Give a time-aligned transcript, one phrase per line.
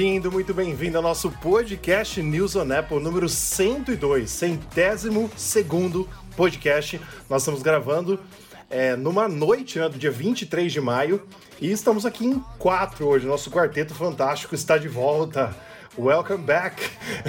[0.00, 6.98] Bem-vindo, muito bem-vindo ao nosso podcast News on Apple número 102, centésimo segundo podcast.
[7.28, 8.18] Nós estamos gravando
[8.70, 11.28] é, numa noite né, do dia 23 de maio
[11.60, 13.26] e estamos aqui em quatro hoje.
[13.26, 15.54] Nosso quarteto fantástico está de volta.
[16.00, 16.80] Welcome back!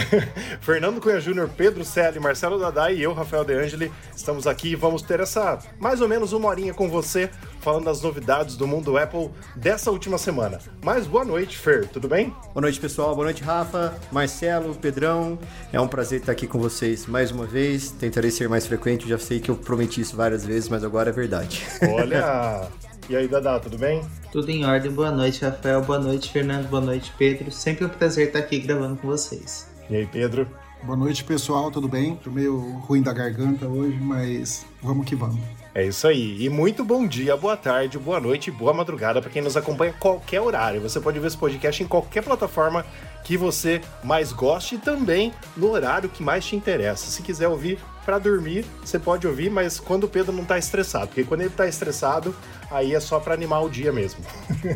[0.62, 4.76] Fernando Cunha Júnior, Pedro Selle, Marcelo Dadai e eu, Rafael De Angeli, estamos aqui e
[4.76, 7.30] vamos ter essa mais ou menos uma horinha com você
[7.60, 10.58] falando das novidades do mundo Apple dessa última semana.
[10.82, 12.34] Mas boa noite, Fer, tudo bem?
[12.54, 13.14] Boa noite, pessoal.
[13.14, 15.38] Boa noite, Rafa, Marcelo, Pedrão.
[15.74, 17.92] É um prazer estar aqui com vocês mais uma vez.
[17.92, 21.14] Tentarei ser mais frequente, já sei que eu prometi isso várias vezes, mas agora é
[21.14, 21.62] verdade.
[21.90, 22.70] Olha!
[23.10, 24.02] E aí, Dadá, tudo bem?
[24.32, 24.90] Tudo em ordem.
[24.90, 25.82] Boa noite, Rafael.
[25.82, 26.70] Boa noite, Fernando.
[26.70, 27.52] Boa noite, Pedro.
[27.52, 29.70] Sempre um prazer estar aqui gravando com vocês.
[29.90, 30.48] E aí, Pedro?
[30.84, 31.70] Boa noite, pessoal.
[31.70, 32.16] Tudo bem?
[32.16, 35.40] Tô meio ruim da garganta hoje, mas vamos que vamos.
[35.76, 36.44] É isso aí.
[36.44, 39.92] E muito bom dia, boa tarde, boa noite e boa madrugada para quem nos acompanha
[39.92, 40.82] a qualquer horário.
[40.82, 42.86] Você pode ver esse podcast em qualquer plataforma
[43.24, 47.10] que você mais goste e também no horário que mais te interessa.
[47.10, 51.08] Se quiser ouvir para dormir, você pode ouvir, mas quando o Pedro não tá estressado,
[51.08, 52.36] porque quando ele tá estressado,
[52.70, 54.24] aí é só para animar o dia mesmo.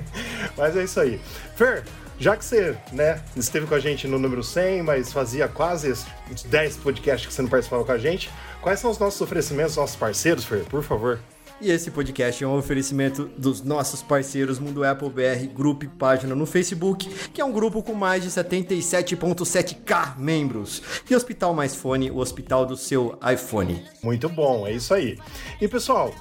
[0.55, 1.19] mas é isso aí.
[1.55, 1.83] Fer,
[2.19, 5.91] já que você, né, esteve com a gente no número 100, mas fazia quase
[6.31, 8.29] uns 10 podcasts que você não participava com a gente,
[8.61, 11.19] quais são os nossos oferecimentos, nossos parceiros, Fer, por favor?
[11.61, 16.35] E esse podcast é um oferecimento dos nossos parceiros Mundo Apple BR, grupo e página
[16.35, 20.81] no Facebook, que é um grupo com mais de 77.7k membros.
[21.09, 23.85] E Hospital Mais Fone, o hospital do seu iPhone.
[24.03, 25.17] Muito bom, é isso aí.
[25.61, 26.13] E pessoal,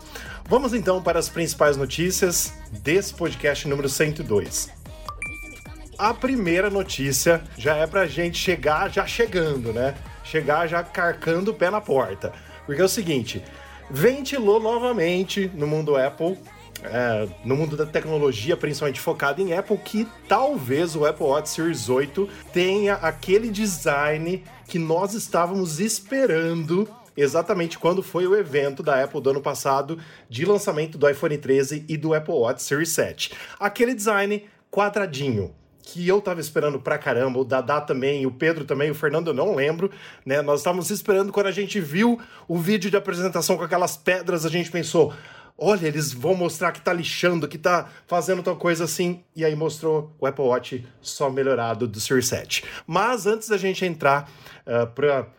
[0.48, 4.70] vamos então para as principais notícias desse podcast número 102.
[5.98, 9.96] A primeira notícia já é pra gente chegar já chegando, né?
[10.22, 12.32] Chegar já carcando o pé na porta.
[12.66, 13.42] Porque é o seguinte,
[13.90, 16.38] ventilou novamente no mundo Apple,
[16.82, 21.88] é, no mundo da tecnologia, principalmente focado em Apple, que talvez o Apple Watch Series
[21.88, 29.20] 8 tenha aquele design que nós estávamos esperando exatamente quando foi o evento da Apple
[29.20, 33.32] do ano passado de lançamento do iPhone 13 e do Apple Watch Series 7.
[33.58, 38.90] Aquele design quadradinho, que eu tava esperando pra caramba, o Dadá também, o Pedro também,
[38.90, 39.90] o Fernando eu não lembro,
[40.24, 40.40] né?
[40.40, 42.18] Nós estávamos esperando quando a gente viu
[42.48, 45.12] o vídeo de apresentação com aquelas pedras, a gente pensou,
[45.58, 49.54] olha, eles vão mostrar que tá lixando, que tá fazendo tal coisa assim, e aí
[49.54, 52.64] mostrou o Apple Watch só melhorado do Series 7.
[52.86, 54.30] Mas antes da gente entrar
[54.66, 54.86] uh,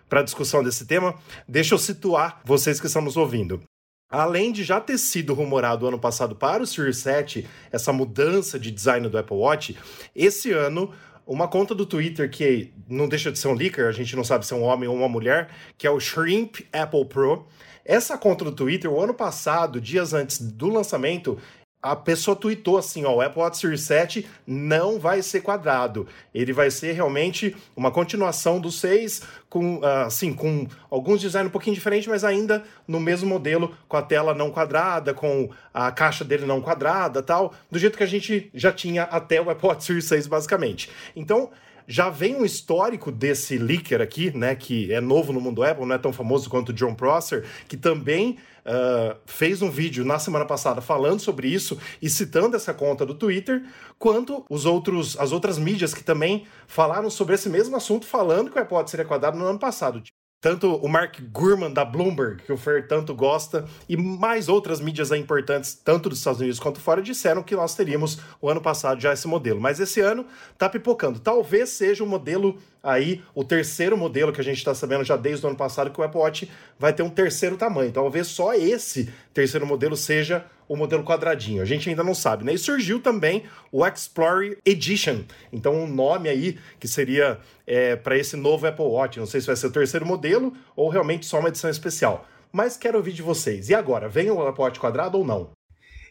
[0.08, 1.16] para a discussão desse tema,
[1.48, 3.62] deixa eu situar vocês que estão nos ouvindo.
[4.10, 8.70] Além de já ter sido rumorado ano passado para o Series 7 essa mudança de
[8.72, 9.76] design do Apple Watch,
[10.16, 10.94] esse ano
[11.26, 14.46] uma conta do Twitter que não deixa de ser um leaker, a gente não sabe
[14.46, 17.48] se é um homem ou uma mulher, que é o Shrimp Apple Pro.
[17.84, 21.38] Essa conta do Twitter, o ano passado, dias antes do lançamento,
[21.86, 26.08] a pessoa tweetou assim, ó, o Apple Watch Series 7 não vai ser quadrado.
[26.34, 31.76] Ele vai ser realmente uma continuação do 6 com, assim, com alguns designs um pouquinho
[31.76, 36.48] diferentes, mas ainda no mesmo modelo, com a tela não quadrada, com a caixa dele
[36.48, 40.06] não quadrada, tal, do jeito que a gente já tinha até o Apple Watch Series
[40.06, 40.90] 6 basicamente.
[41.16, 41.52] Então,
[41.88, 45.96] já vem um histórico desse leaker aqui, né, que é novo no mundo Apple, não
[45.96, 50.46] é tão famoso quanto o John Prosser, que também uh, fez um vídeo na semana
[50.46, 53.64] passada falando sobre isso e citando essa conta do Twitter,
[54.00, 58.58] quanto os outros, as outras mídias que também falaram sobre esse mesmo assunto, falando que
[58.58, 60.02] o iPod seria quadrado no ano passado
[60.46, 65.12] tanto o Mark Gurman da Bloomberg, que o Fer tanto gosta, e mais outras mídias
[65.12, 69.12] importantes, tanto dos Estados Unidos quanto fora, disseram que nós teríamos o ano passado já
[69.12, 69.60] esse modelo.
[69.60, 70.24] Mas esse ano
[70.56, 71.20] tá pipocando.
[71.20, 75.46] Talvez seja o modelo aí, o terceiro modelo que a gente está sabendo já desde
[75.46, 77.92] o ano passado, que o Apple Watch vai ter um terceiro tamanho.
[77.92, 81.62] Talvez só esse terceiro modelo seja o modelo quadradinho.
[81.62, 82.54] A gente ainda não sabe, né?
[82.54, 85.24] E surgiu também o Explorer Edition.
[85.52, 89.20] Então, um nome aí que seria é, para esse novo Apple Watch.
[89.20, 92.28] Não sei se vai ser o terceiro modelo ou realmente só uma edição especial.
[92.52, 93.70] Mas quero ouvir de vocês.
[93.70, 95.50] E agora, vem o Apple Watch quadrado ou não?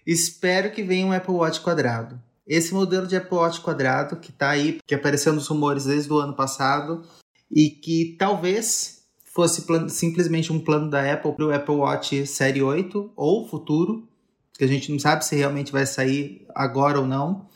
[0.07, 2.21] Espero que venha um Apple Watch quadrado.
[2.47, 6.19] Esse modelo de Apple Watch quadrado que está aí, que apareceu nos rumores desde o
[6.19, 7.03] ano passado
[7.51, 13.13] e que talvez fosse simplesmente um plano da Apple para o Apple Watch Série 8
[13.17, 14.09] ou futuro,
[14.57, 17.49] que a gente não sabe se realmente vai sair agora ou não.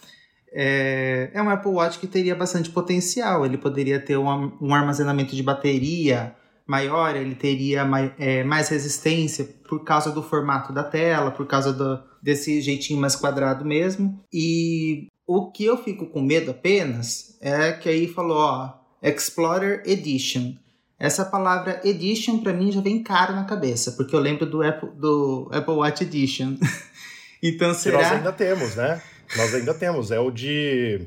[0.50, 3.44] É, é um Apple Watch que teria bastante potencial.
[3.44, 6.34] Ele poderia ter um, um armazenamento de bateria
[6.66, 11.72] maior, ele teria mais, é, mais resistência por causa do formato da tela, por causa
[11.72, 14.22] do, desse jeitinho mais quadrado mesmo.
[14.32, 18.72] E o que eu fico com medo apenas é que aí falou, ó,
[19.02, 20.54] Explorer Edition.
[20.98, 24.90] Essa palavra Edition para mim já vem caro na cabeça, porque eu lembro do Apple,
[24.96, 26.56] do Apple Watch Edition.
[27.42, 27.98] então será?
[27.98, 29.02] Que nós ainda temos, né?
[29.36, 30.10] Nós ainda temos.
[30.10, 31.06] É o de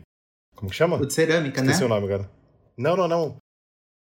[0.56, 0.98] Como que chama?
[0.98, 1.86] O de cerâmica, Esqueci né?
[1.86, 2.30] o nome agora.
[2.78, 3.38] Não, não, não.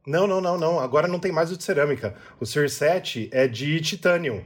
[0.07, 0.81] Não, não, não, não.
[0.81, 2.15] Agora não tem mais o de cerâmica.
[2.41, 4.45] O Series 7 é de titânio.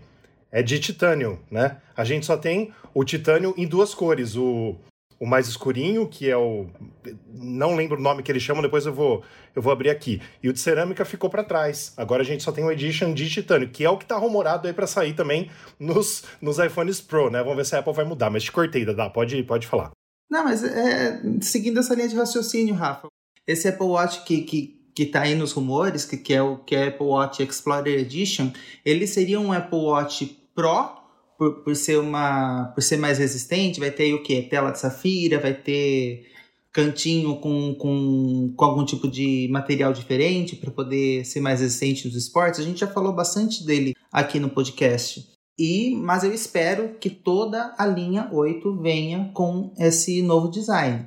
[0.51, 1.79] É de titânio, né?
[1.97, 4.37] A gente só tem o titânio em duas cores.
[4.37, 4.77] O,
[5.19, 6.67] o mais escurinho, que é o.
[7.33, 9.23] Não lembro o nome que eles chamam, depois eu vou,
[9.55, 10.21] eu vou abrir aqui.
[10.43, 11.93] E o de cerâmica ficou para trás.
[11.97, 14.67] Agora a gente só tem o Edition de titânio, que é o que tá rumorado
[14.67, 17.41] aí para sair também nos, nos iPhones Pro, né?
[17.43, 18.31] Vamos ver se a Apple vai mudar.
[18.31, 19.11] Mas te cortei, Dada.
[19.11, 19.91] Pode, pode falar.
[20.31, 23.09] Não, mas é, seguindo essa linha de raciocínio, Rafa,
[23.47, 26.75] esse Apple Watch que, que, que tá aí nos rumores, que, que, é o que
[26.75, 28.51] é Apple Watch Explorer Edition,
[28.83, 30.89] ele seria um Apple Watch Pro,
[31.37, 34.41] por, por, ser, uma, por ser mais resistente, vai ter o quê?
[34.41, 36.25] Tela de safira, vai ter
[36.73, 42.17] cantinho com, com, com algum tipo de material diferente para poder ser mais resistente nos
[42.17, 42.61] esportes.
[42.61, 45.31] A gente já falou bastante dele aqui no podcast.
[45.59, 51.07] E, mas eu espero que toda a linha 8 venha com esse novo design.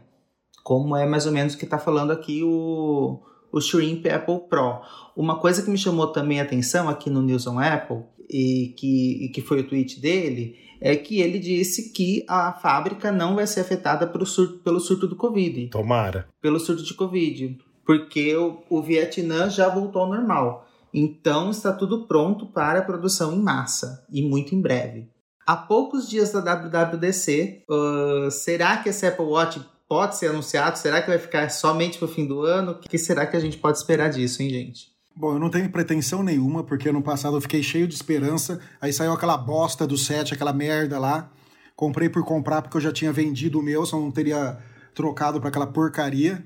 [0.63, 3.19] Como é mais ou menos o que está falando aqui o,
[3.51, 4.81] o Shrimp Apple Pro.
[5.15, 9.25] Uma coisa que me chamou também a atenção aqui no News on Apple, e que,
[9.25, 13.47] e que foi o tweet dele, é que ele disse que a fábrica não vai
[13.47, 15.67] ser afetada pelo surto, pelo surto do Covid.
[15.67, 16.27] Tomara.
[16.41, 17.57] Pelo surto de Covid.
[17.85, 20.67] Porque o, o Vietnã já voltou ao normal.
[20.93, 25.07] Então está tudo pronto para a produção em massa e muito em breve.
[25.45, 29.59] Há poucos dias da WWDC, uh, será que esse Apple Watch
[29.89, 30.77] pode ser anunciado?
[30.77, 32.73] Será que vai ficar somente para o fim do ano?
[32.73, 34.91] O que será que a gente pode esperar disso, hein, gente?
[35.15, 38.61] Bom, eu não tenho pretensão nenhuma, porque ano passado eu fiquei cheio de esperança.
[38.79, 41.31] Aí saiu aquela bosta do set, aquela merda lá.
[41.75, 44.59] Comprei por comprar porque eu já tinha vendido o meu, só não teria
[44.93, 46.45] trocado para aquela porcaria.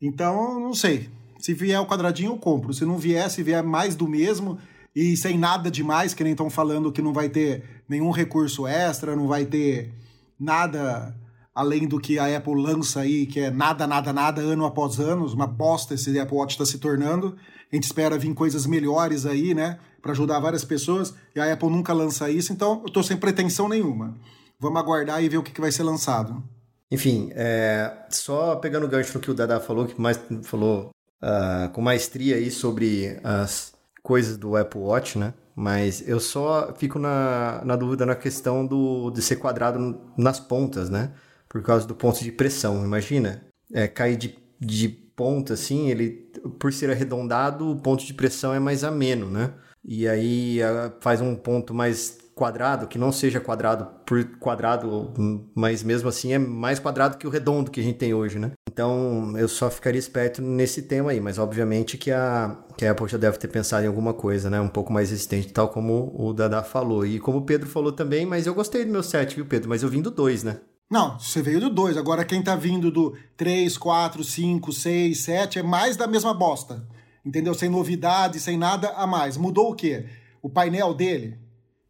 [0.00, 1.08] Então, não sei.
[1.38, 2.74] Se vier o quadradinho, eu compro.
[2.74, 4.58] Se não vier, se vier mais do mesmo
[4.94, 9.16] e sem nada demais, que nem estão falando que não vai ter nenhum recurso extra,
[9.16, 9.92] não vai ter
[10.38, 11.14] nada
[11.56, 15.26] além do que a Apple lança aí, que é nada, nada, nada, ano após ano,
[15.26, 17.34] uma bosta esse Apple Watch está se tornando.
[17.72, 21.70] A gente espera vir coisas melhores aí, né, para ajudar várias pessoas, e a Apple
[21.70, 24.14] nunca lança isso, então eu tô sem pretensão nenhuma.
[24.60, 26.44] Vamos aguardar e ver o que, que vai ser lançado.
[26.90, 30.90] Enfim, é, só pegando o gancho no que o Dada falou, que mais falou
[31.22, 33.72] uh, com maestria aí sobre as
[34.02, 35.32] coisas do Apple Watch, né?
[35.54, 40.90] Mas eu só fico na, na dúvida na questão do, de ser quadrado nas pontas,
[40.90, 41.12] né?
[41.56, 42.84] Por causa do ponto de pressão.
[42.84, 43.42] Imagina,
[43.72, 48.58] é, cair de, de ponta assim, ele, por ser arredondado, o ponto de pressão é
[48.58, 49.54] mais ameno, né?
[49.82, 50.58] E aí
[51.00, 55.14] faz um ponto mais quadrado, que não seja quadrado por quadrado,
[55.54, 58.52] mas mesmo assim é mais quadrado que o redondo que a gente tem hoje, né?
[58.70, 63.08] Então eu só ficaria esperto nesse tema aí, mas obviamente que a, que a Apple
[63.08, 64.60] já deve ter pensado em alguma coisa, né?
[64.60, 67.06] Um pouco mais resistente, tal como o Dada falou.
[67.06, 69.70] E como o Pedro falou também, mas eu gostei do meu set, viu, Pedro?
[69.70, 70.60] Mas eu vim do 2, né?
[70.88, 71.96] Não, você veio do 2.
[71.96, 76.86] Agora quem tá vindo do 3, 4, 5, 6, 7 é mais da mesma bosta.
[77.24, 77.54] Entendeu?
[77.54, 79.36] Sem novidade, sem nada a mais.
[79.36, 80.06] Mudou o quê?
[80.40, 81.36] O painel dele,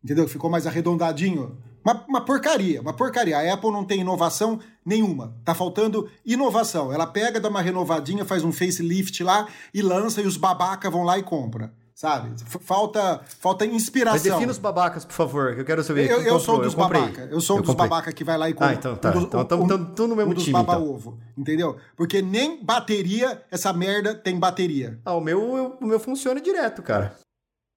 [0.02, 0.26] entendeu?
[0.26, 1.58] Ficou mais arredondadinho.
[1.84, 3.38] Uma, uma, porcaria, uma porcaria.
[3.38, 5.36] A Apple não tem inovação nenhuma.
[5.44, 6.90] Tá faltando inovação.
[6.90, 11.02] Ela pega, dá uma renovadinha, faz um facelift lá e lança e os babaca vão
[11.02, 11.72] lá e compra.
[11.96, 12.34] Sabe?
[12.60, 14.20] Falta, falta inspiração.
[14.20, 16.10] Mas defina os babacas, por favor, que eu quero saber.
[16.10, 17.26] Eu, eu sou dos babaca.
[17.30, 18.68] Eu sou eu dos babaca que vai lá e compra.
[18.68, 19.08] Ah, então tá.
[19.08, 20.52] Um dos, então estamos um, no mesmo um dos time.
[20.52, 20.90] baba então.
[20.90, 21.78] ovo, entendeu?
[21.96, 25.00] Porque nem bateria, essa merda tem bateria.
[25.06, 27.16] Ah, o meu, eu, o meu funciona direto, cara.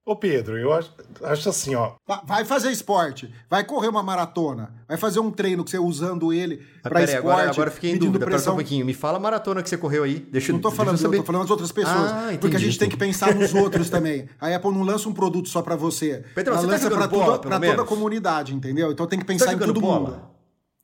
[0.10, 1.92] Ô Pedro, eu acho, acho assim, ó.
[2.26, 6.66] Vai fazer esporte, vai correr uma maratona, vai fazer um treino que você usando ele
[6.84, 7.16] Ah, aí, esporte.
[7.18, 8.54] agora, agora fiquei em dúvida, pera só pressão.
[8.54, 8.86] um pouquinho.
[8.88, 10.20] Me fala a maratona que você correu aí.
[10.32, 11.18] Deixa, Não tô deixa falando, eu eu saber.
[11.18, 12.12] tô falando das outras pessoas.
[12.12, 13.12] Ah, porque a entendi, gente tem que entendi.
[13.14, 14.28] pensar nos outros também.
[14.42, 16.24] A Apple não lança um produto só pra você.
[16.34, 18.92] Pedrão, Ela você tá lança jogando pra, bola, tudo, pelo pra toda a comunidade, entendeu?
[18.92, 20.00] Então tem que Você pensar tá em jogando todo bola?
[20.00, 20.22] mundo.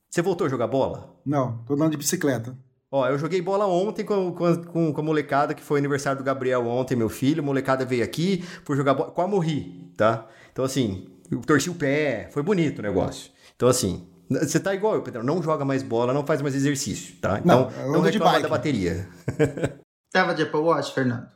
[0.08, 1.16] Você voltou a jogar bola?
[1.26, 2.56] Não, tô andando de bicicleta.
[2.92, 6.24] Ó, eu joguei bola ontem com, com, com, com a molecada, que foi aniversário do
[6.24, 7.42] Gabriel ontem, meu filho.
[7.42, 9.12] A molecada veio aqui, fui jogar bola.
[9.12, 10.28] Quase morri, tá?
[10.52, 13.32] Então, assim, eu torci o pé, foi bonito o negócio.
[13.56, 15.24] Então, assim, você tá igual eu, Pedro.
[15.24, 17.40] Não joga mais bola, não faz mais exercício, tá?
[17.40, 18.44] Então, Não, não, reclama bike.
[18.44, 19.10] da bateria.
[20.12, 21.28] Tava de Apple Watch, Fernando?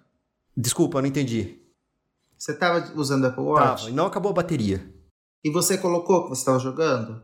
[0.55, 1.59] Desculpa, eu não entendi.
[2.37, 3.83] Você tava usando Apple Watch?
[3.83, 4.81] Tava, e não acabou a bateria.
[5.43, 7.21] E você colocou que você estava jogando?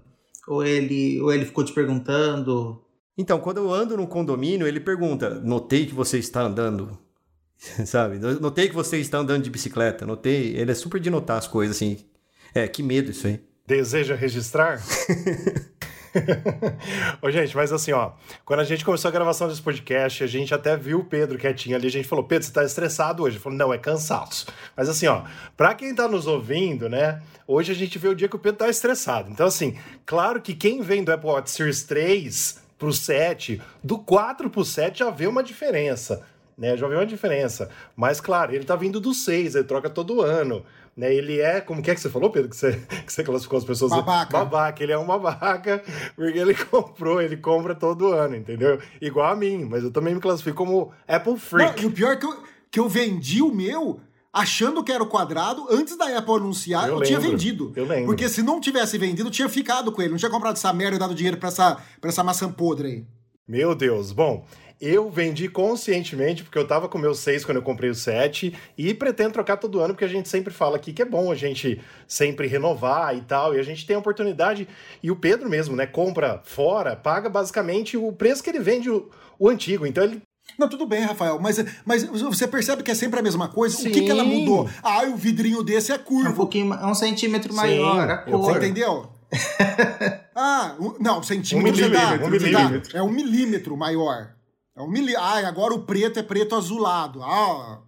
[0.47, 2.84] Ou ele, ou ele ficou te perguntando?
[3.17, 6.97] Então, quando eu ando num condomínio, ele pergunta: Notei que você está andando.
[7.85, 8.19] Sabe?
[8.19, 10.05] Notei que você está andando de bicicleta.
[10.05, 10.55] Notei.
[10.55, 11.97] Ele é super de notar as coisas, assim.
[12.53, 13.41] É, que medo isso aí.
[13.67, 14.81] Deseja registrar?
[17.21, 18.11] Ô, gente, mas assim, ó,
[18.45, 21.75] quando a gente começou a gravação desse podcast, a gente até viu o Pedro quietinho
[21.75, 23.35] ali, a gente falou, Pedro, você tá estressado hoje?
[23.35, 24.45] Ele falou, não, é cansaço.
[24.77, 25.23] Mas assim, ó,
[25.57, 28.59] pra quem tá nos ouvindo, né, hoje a gente vê o dia que o Pedro
[28.59, 29.29] tá estressado.
[29.29, 34.49] Então, assim, claro que quem vem do Apple Watch Series 3 pro 7, do 4
[34.49, 36.23] pro 7 já vê uma diferença.
[36.57, 37.69] Né, já vê uma diferença.
[37.97, 40.63] Mas, claro, ele tá vindo do 6, ele troca todo ano.
[40.95, 43.59] Né, ele é, como que é que você falou, Pedro, que você, que você classificou
[43.59, 43.91] as pessoas?
[43.91, 44.31] Babaca.
[44.31, 45.83] Babaca, ele é uma babaca,
[46.15, 48.79] porque ele comprou, ele compra todo ano, entendeu?
[49.01, 51.81] Igual a mim, mas eu também me classifico como Apple Freak.
[51.81, 53.99] Não, e o pior é que eu, que eu vendi o meu
[54.35, 57.71] achando que era o quadrado, antes da Apple anunciar, eu, eu tinha vendido.
[57.73, 58.07] Eu lembro.
[58.07, 60.11] Porque se não tivesse vendido, eu tinha ficado com ele.
[60.11, 63.05] Não tinha comprado essa merda e dado dinheiro pra essa, pra essa maçã podre aí.
[63.47, 64.11] Meu Deus.
[64.11, 64.45] Bom,
[64.81, 68.53] eu vendi conscientemente, porque eu tava com o meu 6 quando eu comprei o 7,
[68.77, 71.35] e pretendo trocar todo ano, porque a gente sempre fala aqui que é bom a
[71.35, 74.67] gente sempre renovar e tal, e a gente tem a oportunidade,
[75.01, 79.09] e o Pedro mesmo, né, compra fora, paga basicamente o preço que ele vende o,
[79.39, 80.21] o antigo, então ele
[80.57, 83.75] não, tudo bem, Rafael, mas, mas você percebe que é sempre a mesma coisa?
[83.75, 83.89] Sim.
[83.89, 84.69] O que, que ela mudou?
[84.81, 86.27] Ah, o vidrinho desse é curvo.
[86.27, 88.39] É um pouquinho, é um centímetro maior, a cor.
[88.39, 89.09] Você entendeu?
[90.35, 92.97] ah, um, não, centímetro um milímetro, um milímetro.
[92.97, 94.35] É um milímetro maior.
[94.77, 95.15] É um milí...
[95.15, 97.23] Ah, agora o preto é preto azulado.
[97.23, 97.79] Ah.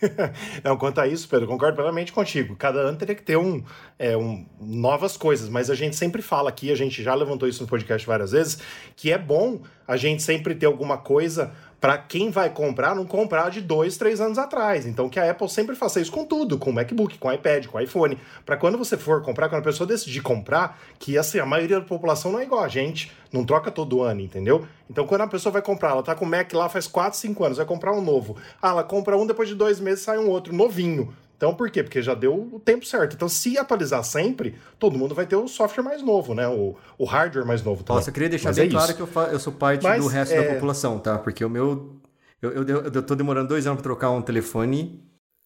[0.62, 2.54] Não, quanto a isso, Pedro, concordo plenamente contigo.
[2.54, 3.64] Cada ano teria que ter um,
[3.98, 7.62] é, um, novas coisas, mas a gente sempre fala aqui, a gente já levantou isso
[7.62, 8.58] no podcast várias vezes,
[8.94, 13.50] que é bom a gente sempre ter alguma coisa para quem vai comprar não comprar
[13.50, 14.86] de dois, três anos atrás.
[14.86, 17.66] Então que a Apple sempre faça isso com tudo, com o MacBook, com o iPad,
[17.66, 21.38] com o iPhone, para quando você for comprar, quando a pessoa decidir comprar, que assim,
[21.38, 24.66] a maioria da população não é igual a gente, não troca todo ano, entendeu?
[24.90, 27.44] Então quando a pessoa vai comprar, ela tá com o Mac lá faz 4, 5
[27.44, 28.36] anos, vai comprar um novo.
[28.60, 31.12] Ah, ela compra um, depois de dois meses sai um outro, novinho.
[31.36, 31.82] Então, por quê?
[31.82, 33.14] Porque já deu o tempo certo.
[33.14, 36.48] Então, se atualizar sempre, todo mundo vai ter o software mais novo, né?
[36.48, 37.98] O, o hardware mais novo também.
[37.98, 40.08] Nossa, eu queria deixar Mas bem é claro que eu, eu sou parte Mas, do
[40.08, 40.42] resto é...
[40.42, 41.18] da população, tá?
[41.18, 42.00] Porque o meu.
[42.40, 45.02] Eu, eu, eu tô demorando dois anos para trocar um telefone,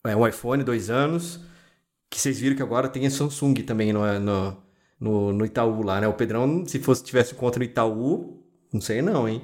[0.06, 1.40] é, um iPhone, dois anos.
[2.08, 4.56] Que vocês viram que agora tem a Samsung também no, no,
[4.98, 6.06] no, no Itaú lá, né?
[6.06, 9.42] O Pedrão, se fosse tivesse conta no Itaú, não sei não, hein?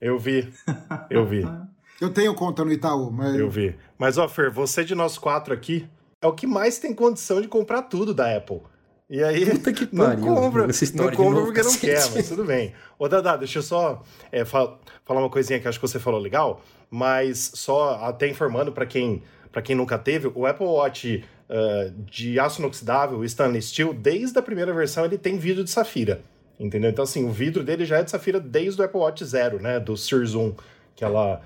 [0.00, 0.52] Eu vi.
[1.08, 1.46] Eu vi.
[2.00, 3.34] Eu tenho conta no Itaú, mas.
[3.34, 3.76] Eu vi.
[4.00, 5.86] Mas, ó, Fer, você de nós quatro aqui
[6.22, 8.62] é o que mais tem condição de comprar tudo da Apple.
[9.10, 12.72] E aí, Puta que não pariu, compra, não compra porque não quer, mas tudo bem.
[12.98, 14.02] Ô, Dada, deixa eu só
[14.32, 18.72] é, fal falar uma coisinha que acho que você falou legal, mas só até informando
[18.72, 19.22] para quem,
[19.62, 24.72] quem nunca teve, o Apple Watch uh, de aço inoxidável, Stanley Steel, desde a primeira
[24.72, 26.22] versão ele tem vidro de safira,
[26.58, 26.88] entendeu?
[26.88, 29.78] Então, assim, o vidro dele já é de safira desde o Apple Watch Zero, né,
[29.78, 30.54] do Series 1,
[30.96, 31.42] que ela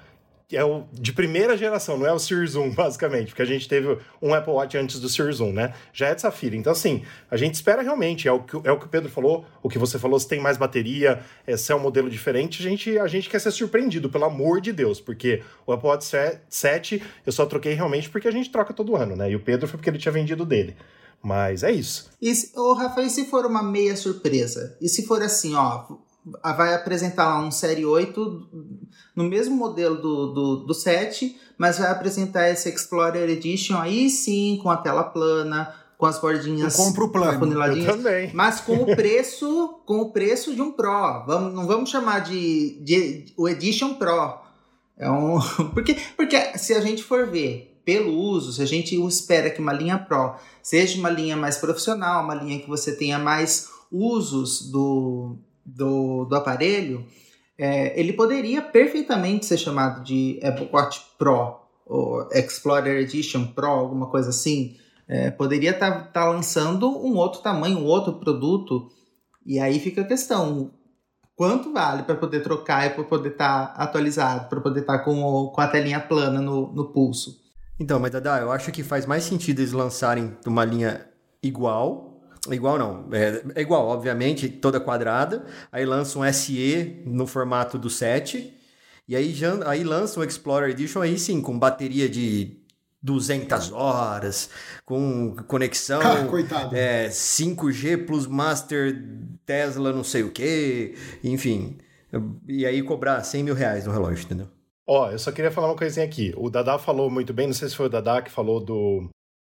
[0.53, 3.99] é o de primeira geração, não é o Series 1, basicamente, porque a gente teve
[4.21, 5.75] um Apple Watch antes do Series 1, né?
[5.93, 6.57] Já é de Safira.
[6.57, 9.45] Então, assim, a gente espera realmente, é o que, é o, que o Pedro falou,
[9.63, 12.69] o que você falou, se tem mais bateria, é, se é um modelo diferente, a
[12.69, 16.07] gente, a gente quer ser surpreendido, pelo amor de Deus, porque o Apple Watch
[16.49, 19.31] 7 eu só troquei realmente porque a gente troca todo ano, né?
[19.31, 20.77] E o Pedro foi porque ele tinha vendido dele.
[21.23, 22.11] Mas é isso.
[22.21, 24.77] E, ô, Rafael, e se for uma meia surpresa?
[24.79, 25.87] E se for assim, ó,
[26.43, 28.49] vai apresentar lá um Série 8
[29.15, 34.59] no mesmo modelo do, do, do 7, mas vai apresentar esse Explorer Edition aí sim,
[34.63, 37.63] com a tela plana, com as bordinhas eu compro o plano.
[37.75, 38.31] Eu também.
[38.33, 41.25] Mas com o preço, com o preço de um Pro.
[41.27, 44.39] Vamos, não vamos chamar de, de o Edition Pro.
[44.97, 45.39] É um,
[45.75, 49.73] porque, porque se a gente for ver pelo uso, se a gente espera que uma
[49.73, 55.37] linha Pro seja uma linha mais profissional, uma linha que você tenha mais usos do,
[55.65, 57.07] do, do aparelho,
[57.57, 64.07] é, ele poderia perfeitamente ser chamado de Apple Watch Pro, ou Explorer Edition Pro, alguma
[64.09, 64.77] coisa assim.
[65.07, 68.91] É, poderia estar tá, tá lançando um outro tamanho, um outro produto.
[69.45, 70.73] E aí fica a questão:
[71.37, 75.05] quanto vale para poder trocar e para poder estar tá atualizado, para poder estar tá
[75.05, 77.43] com, com a telinha plana no, no pulso?
[77.79, 81.07] Então, mas Dada, eu acho que faz mais sentido eles lançarem uma linha
[81.43, 82.14] igual
[82.51, 85.47] Igual não, é, é, igual, obviamente, toda quadrada.
[85.73, 88.55] Aí lança um SE no formato do 7.
[89.09, 92.65] E aí, já, aí lança um Explorer Edition aí sim, com bateria de
[93.03, 94.49] 200 horas,
[94.87, 98.99] com conexão ah, é, 5G plus Master
[99.45, 101.77] Tesla não sei o que, enfim.
[102.49, 104.49] E aí cobrar 100 mil reais no relógio, entendeu?
[104.87, 106.33] Ó, eu só queria falar uma coisinha aqui.
[106.37, 109.11] O Dada falou muito bem, não sei se foi o Dada que falou do,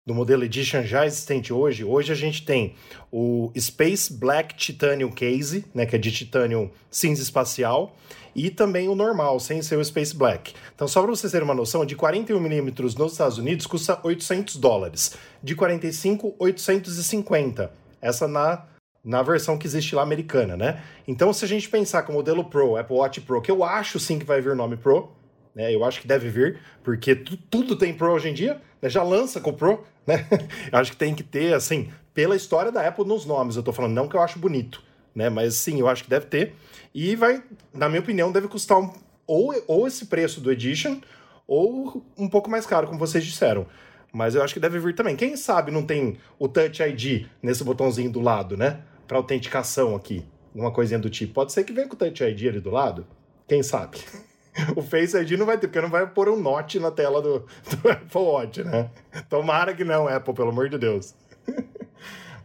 [0.07, 2.75] do modelo Edition já existente hoje, hoje a gente tem
[3.11, 7.93] o Space Black Titanium Case, né, que é de titânio cinza espacial,
[8.33, 10.53] e também o normal, sem ser o Space Black.
[10.73, 15.13] Então, só para vocês terem uma noção, de 41mm nos Estados Unidos custa 800 dólares,
[15.43, 17.69] de 45, 850.
[18.01, 18.63] Essa na
[19.03, 20.83] na versão que existe lá americana, né?
[21.07, 23.99] Então, se a gente pensar que o modelo Pro, Apple Watch Pro, que eu acho
[24.01, 25.09] sim que vai vir o nome Pro,
[25.57, 25.73] né?
[25.73, 28.87] Eu acho que deve vir, porque tudo tem Pro hoje em dia, né?
[28.87, 30.23] já lança com o Pro, né?
[30.71, 33.73] eu acho que tem que ter, assim, pela história da Apple nos nomes, eu tô
[33.73, 34.83] falando, não que eu acho bonito,
[35.15, 35.31] né?
[35.31, 36.53] Mas sim, eu acho que deve ter.
[36.93, 38.93] E vai, na minha opinião, deve custar um,
[39.25, 41.01] ou, ou esse preço do Edition,
[41.47, 43.65] ou um pouco mais caro, como vocês disseram.
[44.13, 45.15] Mas eu acho que deve vir também.
[45.15, 48.81] Quem sabe não tem o Touch ID nesse botãozinho do lado, né?
[49.07, 50.23] Para autenticação aqui.
[50.53, 51.33] Uma coisinha do tipo.
[51.33, 53.05] Pode ser que venha com o Touch ID ali do lado.
[53.47, 53.97] Quem sabe?
[54.75, 57.39] O Face ID não vai ter, porque não vai pôr um note na tela do,
[57.39, 58.89] do Apple Watch, né?
[59.29, 61.13] Tomara que não, Apple, pelo amor de Deus.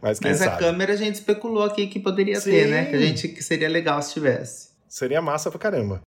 [0.01, 2.51] Mas, Mas a câmera a gente especulou aqui que poderia Sim.
[2.51, 2.85] ter, né?
[2.85, 4.69] Que a gente que seria legal se tivesse.
[4.89, 6.01] Seria massa pra caramba.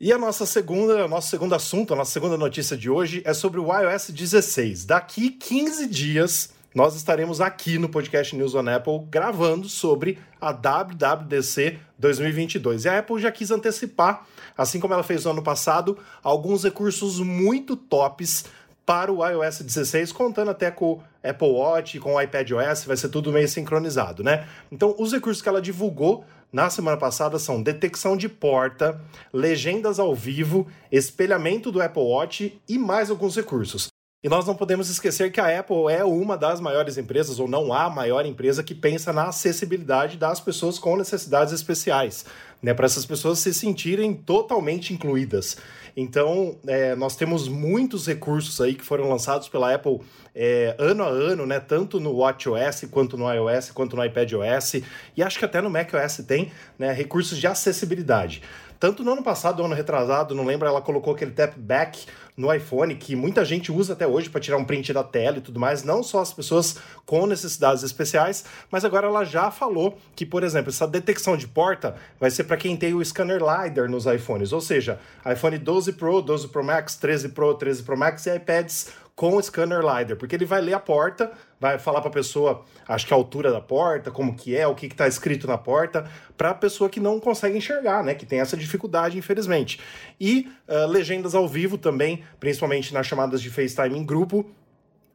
[0.00, 3.60] E a nossa segunda, nosso segundo assunto, a nossa segunda notícia de hoje é sobre
[3.60, 4.86] o iOS 16.
[4.86, 11.76] Daqui 15 dias, nós estaremos aqui no podcast News on Apple gravando sobre a WWDC
[11.98, 12.84] 2022.
[12.84, 14.24] E a Apple já quis antecipar,
[14.56, 18.44] assim como ela fez no ano passado, alguns recursos muito tops
[18.86, 23.08] para o iOS 16, contando até com o Apple Watch, com o iPadOS, vai ser
[23.08, 24.46] tudo meio sincronizado, né?
[24.70, 29.00] Então, os recursos que ela divulgou na semana passada são detecção de porta,
[29.32, 33.88] legendas ao vivo, espelhamento do Apple Watch e mais alguns recursos.
[34.20, 37.72] E nós não podemos esquecer que a Apple é uma das maiores empresas, ou não
[37.72, 42.24] a maior empresa, que pensa na acessibilidade das pessoas com necessidades especiais,
[42.60, 42.74] né?
[42.74, 45.56] Para essas pessoas se sentirem totalmente incluídas.
[45.96, 50.00] Então, é, nós temos muitos recursos aí que foram lançados pela Apple
[50.34, 51.60] é, ano a ano, né?
[51.60, 54.82] Tanto no WatchOS, quanto no iOS, quanto no iPadOS,
[55.16, 56.92] e acho que até no macOS tem, né?
[56.92, 58.42] Recursos de acessibilidade.
[58.78, 62.54] Tanto no ano passado, no ano retrasado, não lembro, ela colocou aquele tap back no
[62.54, 65.58] iPhone, que muita gente usa até hoje para tirar um print da tela e tudo
[65.58, 70.44] mais, não só as pessoas com necessidades especiais, mas agora ela já falou que, por
[70.44, 74.52] exemplo, essa detecção de porta vai ser para quem tem o scanner LiDAR nos iPhones,
[74.52, 79.07] ou seja, iPhone 12 Pro, 12 Pro Max, 13 Pro, 13 Pro Max e iPads
[79.18, 82.64] com o scanner LiDAR, porque ele vai ler a porta, vai falar para a pessoa,
[82.86, 86.08] acho que a altura da porta, como que é, o que está escrito na porta,
[86.36, 89.80] para a pessoa que não consegue enxergar, né, que tem essa dificuldade, infelizmente.
[90.20, 94.48] E uh, legendas ao vivo também, principalmente nas chamadas de FaceTime em grupo,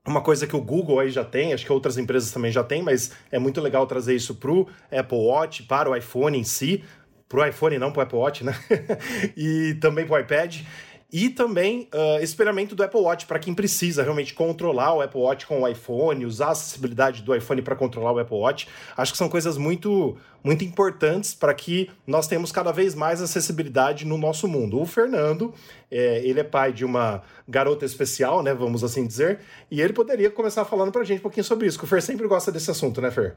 [0.05, 2.83] uma coisa que o Google aí já tem, acho que outras empresas também já têm,
[2.83, 6.83] mas é muito legal trazer isso para o Apple Watch, para o iPhone em si,
[7.29, 8.53] para o iPhone não para o Apple Watch, né?
[9.37, 10.57] e também para o iPad.
[11.13, 15.61] E também uh, do Apple Watch para quem precisa realmente controlar o Apple Watch com
[15.61, 18.67] o iPhone, usar a acessibilidade do iPhone para controlar o Apple Watch.
[18.97, 24.07] Acho que são coisas muito, muito importantes para que nós tenhamos cada vez mais acessibilidade
[24.07, 24.81] no nosso mundo.
[24.81, 25.53] O Fernando,
[25.91, 30.31] é, ele é pai de uma garota especial, né, vamos assim dizer, e ele poderia
[30.31, 32.71] começar falando para a gente um pouquinho sobre isso, que o Fer sempre gosta desse
[32.71, 33.35] assunto, né, Fer?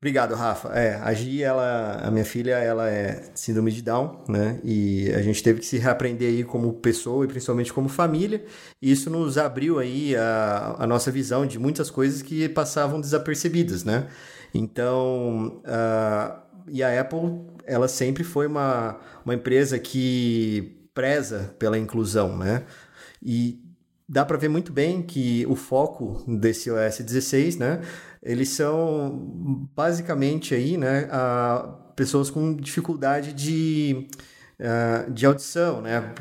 [0.00, 0.68] Obrigado, Rafa.
[0.68, 4.60] É, a Gi, ela, a minha filha, ela é síndrome de Down, né?
[4.62, 8.44] E a gente teve que se reaprender aí como pessoa e principalmente como família.
[8.80, 13.82] E isso nos abriu aí a, a nossa visão de muitas coisas que passavam desapercebidas,
[13.82, 14.06] né?
[14.54, 22.36] Então, uh, e a Apple, ela sempre foi uma, uma empresa que preza pela inclusão,
[22.36, 22.62] né?
[23.20, 23.60] E
[24.08, 27.80] dá para ver muito bem que o foco desse OS 16, né?
[28.22, 34.06] Eles são basicamente aí, né, a pessoas com dificuldade de,
[34.60, 36.14] uh, de audição, né?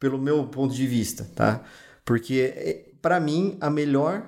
[0.00, 1.62] Pelo meu ponto de vista, tá?
[2.04, 4.22] Porque para mim a melhor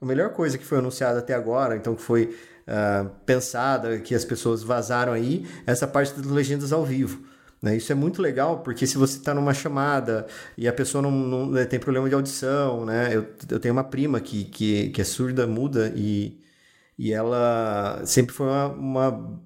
[0.00, 4.24] a melhor coisa que foi anunciada até agora, então que foi uh, pensada, que as
[4.24, 7.22] pessoas vazaram aí, é essa parte das legendas ao vivo.
[7.62, 7.76] Né?
[7.76, 10.26] Isso é muito legal, porque se você está numa chamada
[10.58, 13.10] e a pessoa não, não, né, tem problema de audição, né?
[13.14, 16.41] Eu, eu tenho uma prima que, que, que é surda, muda, e,
[17.02, 19.40] e ela sempre foi uma, uma,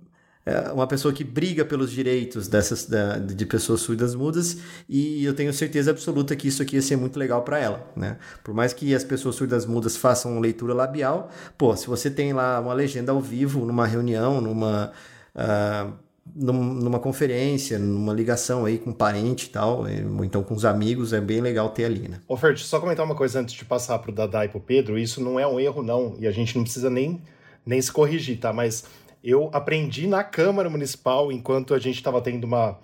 [0.75, 5.51] uma pessoa que briga pelos direitos dessas, da, de pessoas surdas mudas, e eu tenho
[5.55, 8.19] certeza absoluta que isso aqui ia ser muito legal para ela, né?
[8.45, 12.61] Por mais que as pessoas surdas mudas façam leitura labial, pô, se você tem lá
[12.61, 14.93] uma legenda ao vivo, numa reunião, numa...
[15.35, 19.87] Uh, numa conferência, numa ligação aí com um parente e tal,
[20.19, 22.19] ou então com os amigos, é bem legal ter ali, né?
[22.27, 25.23] Ô, Fer, só comentar uma coisa antes de passar pro Dadá e pro Pedro, isso
[25.23, 27.23] não é um erro, não, e a gente não precisa nem,
[27.67, 28.53] nem se corrigir, tá?
[28.53, 28.85] Mas
[29.23, 32.79] eu aprendi na Câmara Municipal, enquanto a gente estava tendo uma,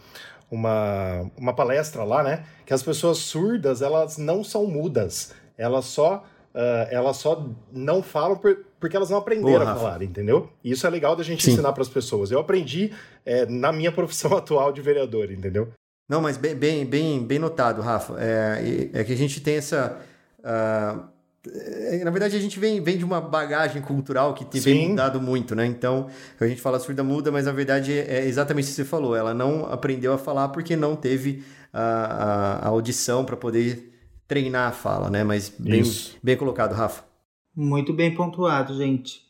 [0.50, 2.44] uma, uma palestra lá, né?
[2.66, 8.36] Que as pessoas surdas, elas não são mudas, elas só Uh, elas só não falam
[8.36, 10.50] por, porque elas não aprenderam Boa, a falar, entendeu?
[10.62, 11.52] E isso é legal da gente Sim.
[11.52, 12.30] ensinar para as pessoas.
[12.30, 12.92] Eu aprendi
[13.24, 15.72] é, na minha profissão atual de vereador, entendeu?
[16.06, 18.16] Não, mas bem, bem, bem, bem notado, Rafa.
[18.18, 19.98] É, é que a gente tem essa.
[20.40, 21.11] Uh,
[22.04, 25.66] na verdade, a gente vem, vem de uma bagagem cultural que tem mudado muito, né?
[25.66, 29.16] Então, a gente fala surda muda, mas na verdade é exatamente o que você falou.
[29.16, 33.92] Ela não aprendeu a falar porque não teve a, a, a audição para poder
[34.28, 35.24] treinar a fala, né?
[35.24, 35.82] Mas bem,
[36.22, 37.04] bem colocado, Rafa.
[37.54, 39.22] Muito bem pontuado, gente.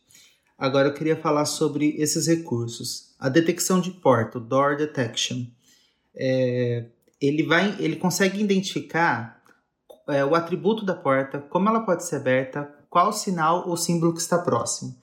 [0.59, 3.15] Agora eu queria falar sobre esses recursos.
[3.19, 5.47] A detecção de porta, o door detection.
[6.15, 6.85] É,
[7.21, 9.32] ele vai, ele consegue identificar
[10.13, 14.21] é, o atributo da porta, como ela pode ser aberta, qual sinal ou símbolo que
[14.21, 14.95] está próximo.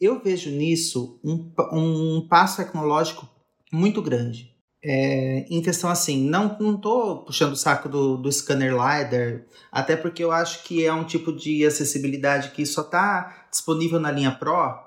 [0.00, 3.28] Eu vejo nisso um, um passo tecnológico
[3.72, 4.54] muito grande.
[4.86, 6.78] É, em questão assim, não, não
[7.24, 11.32] puxando o saco do, do scanner LiDAR, até porque eu acho que é um tipo
[11.32, 14.78] de acessibilidade que só está disponível na linha Pro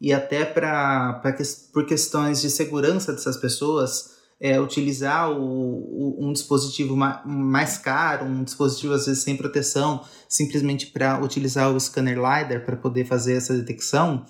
[0.00, 1.36] e até pra, pra,
[1.72, 8.26] por questões de segurança dessas pessoas, é, utilizar o, o, um dispositivo ma, mais caro,
[8.26, 13.34] um dispositivo às vezes sem proteção, simplesmente para utilizar o scanner LiDAR para poder fazer
[13.34, 14.26] essa detecção,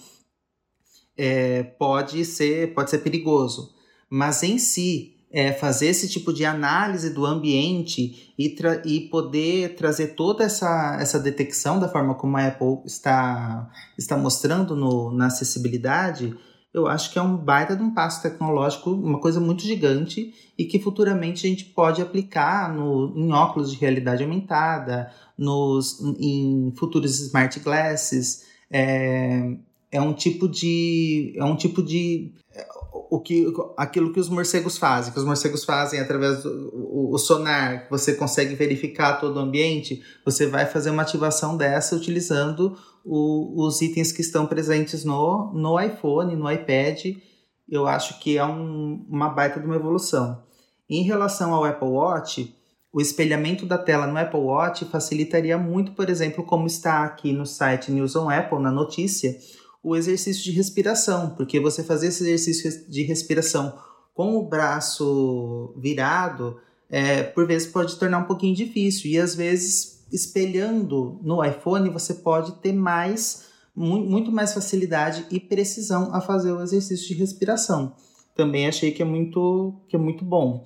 [1.16, 3.70] é, pode, ser, pode ser perigoso.
[4.10, 10.08] Mas em si, é, fazer esse tipo de análise do ambiente e, e poder trazer
[10.08, 16.36] toda essa, essa detecção da forma como a Apple está, está mostrando no, na acessibilidade,
[16.72, 20.64] eu acho que é um baita de um passo tecnológico, uma coisa muito gigante e
[20.64, 27.20] que futuramente a gente pode aplicar no, em óculos de realidade aumentada, nos, em futuros
[27.20, 28.46] smart glasses.
[28.70, 29.54] É,
[29.90, 32.32] é um tipo de é um tipo de
[33.12, 37.18] o que aquilo que os morcegos fazem, que os morcegos fazem através do o, o
[37.18, 43.64] sonar, você consegue verificar todo o ambiente, você vai fazer uma ativação dessa utilizando o,
[43.64, 47.16] os itens que estão presentes no, no iPhone, no iPad.
[47.68, 50.42] Eu acho que é um, uma baita de uma evolução.
[50.88, 52.54] Em relação ao Apple Watch,
[52.92, 57.46] o espelhamento da tela no Apple Watch facilitaria muito, por exemplo, como está aqui no
[57.46, 59.34] site News on Apple, na notícia,
[59.82, 63.78] o exercício de respiração, porque você fazer esse exercício de respiração
[64.14, 66.60] com o braço virado,
[66.90, 69.10] é, por vezes pode tornar um pouquinho difícil.
[69.10, 76.14] E às vezes, espelhando no iPhone, você pode ter mais, muito mais facilidade e precisão
[76.14, 77.94] a fazer o exercício de respiração.
[78.34, 80.64] Também achei que é muito, que é muito bom.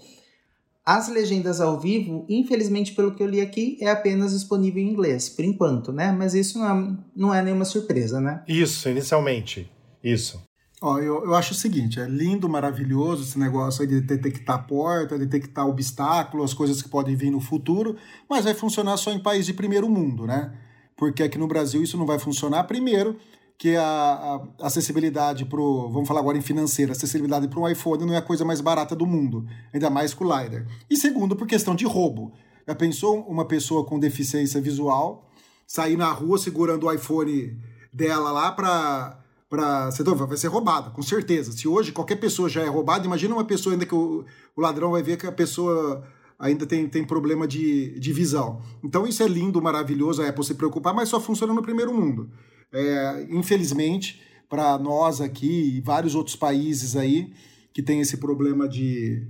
[0.85, 5.29] As legendas ao vivo, infelizmente, pelo que eu li aqui, é apenas disponível em inglês,
[5.29, 6.13] por enquanto, né?
[6.13, 8.45] Mas isso não é, não é nenhuma surpresa, né?
[8.47, 9.69] Isso, inicialmente.
[10.03, 10.41] Isso.
[10.87, 15.19] Ó, eu, eu acho o seguinte, é lindo, maravilhoso esse negócio aí de detectar porta,
[15.19, 17.97] detectar obstáculos, as coisas que podem vir no futuro,
[18.31, 20.53] mas vai funcionar só em países de primeiro mundo, né?
[20.97, 23.19] Porque aqui no Brasil isso não vai funcionar, primeiro,
[23.59, 28.15] que a, a acessibilidade para vamos falar agora em financeira, acessibilidade para um iPhone não
[28.15, 29.45] é a coisa mais barata do mundo,
[29.75, 30.69] ainda mais com o LiDAR.
[30.89, 32.33] E segundo, por questão de roubo.
[32.65, 35.29] Já pensou uma pessoa com deficiência visual
[35.67, 37.59] sair na rua segurando o iPhone
[37.93, 39.91] dela lá para para
[40.27, 41.53] vai ser roubada, com certeza.
[41.53, 44.25] Se hoje qualquer pessoa já é roubada, imagina uma pessoa ainda que o,
[44.57, 46.05] o ladrão vai ver que a pessoa
[46.39, 48.61] ainda tem, tem problema de, de visão.
[48.83, 52.31] Então isso é lindo, maravilhoso, a Apple se preocupar, mas só funciona no primeiro mundo.
[52.73, 57.33] É, infelizmente, para nós aqui e vários outros países aí
[57.73, 59.27] que tem esse problema de,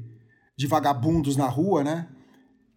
[0.57, 2.09] de vagabundos na rua, né?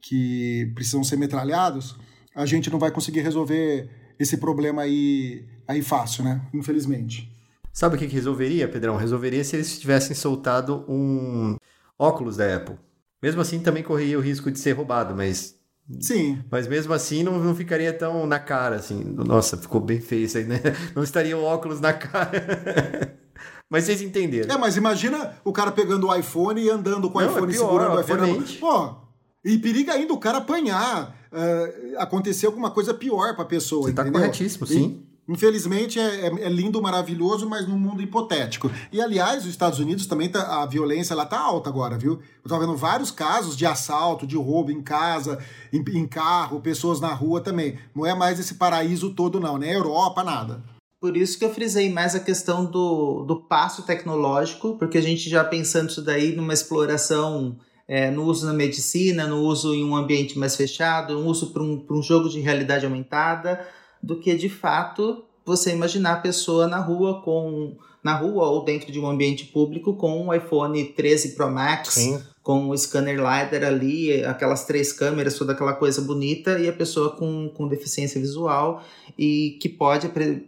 [0.02, 1.95] Que precisam ser metralhados,
[2.36, 6.41] a gente não vai conseguir resolver esse problema aí, aí fácil, né?
[6.51, 7.32] Infelizmente.
[7.71, 8.97] Sabe o que resolveria, Pedrão?
[8.97, 11.55] Resolveria se eles tivessem soltado um
[11.97, 12.75] óculos da Apple.
[13.21, 15.55] Mesmo assim, também correria o risco de ser roubado, mas
[15.99, 16.39] Sim.
[16.51, 19.03] Mas mesmo assim não, não ficaria tão na cara, assim.
[19.03, 20.60] Nossa, ficou bem feio isso aí, né?
[20.95, 23.17] Não estaria o óculos na cara.
[23.67, 24.53] mas vocês entenderam.
[24.53, 27.51] É, mas imagina o cara pegando o iPhone e andando com o não, é iPhone
[27.51, 28.58] é pior, segurando o iPhone.
[28.60, 28.95] Pô,
[29.43, 31.17] e periga ainda o cara apanhar.
[31.32, 33.84] Uh, acontecer alguma coisa pior pra pessoa.
[33.84, 34.21] Você tá entendeu?
[34.21, 35.08] corretíssimo, sim.
[35.29, 38.71] Infelizmente é, é, é, lindo, maravilhoso, mas num mundo hipotético.
[38.91, 42.19] E aliás, os Estados Unidos também tá, a violência lá tá alta agora, viu?
[42.43, 45.37] Eu vendo vários casos de assalto, de roubo em casa,
[45.71, 47.77] em, em carro, pessoas na rua também.
[47.95, 50.63] Não é mais esse paraíso todo, não, nem Europa, nada.
[50.99, 55.29] Por isso que eu frisei mais a questão do, do passo tecnológico, porque a gente
[55.29, 57.55] já pensando isso daí numa exploração
[57.87, 61.61] é, no uso na medicina, no uso em um ambiente mais fechado, no uso para
[61.61, 63.63] um, um jogo de realidade aumentada
[64.01, 68.91] do que de fato você imaginar a pessoa na rua com na rua ou dentro
[68.91, 72.21] de um ambiente público com um iPhone 13 Pro Max, Sim.
[72.41, 77.15] com o scanner LiDAR ali, aquelas três câmeras, toda aquela coisa bonita, e a pessoa
[77.15, 78.81] com, com deficiência visual
[79.17, 80.07] e que pode,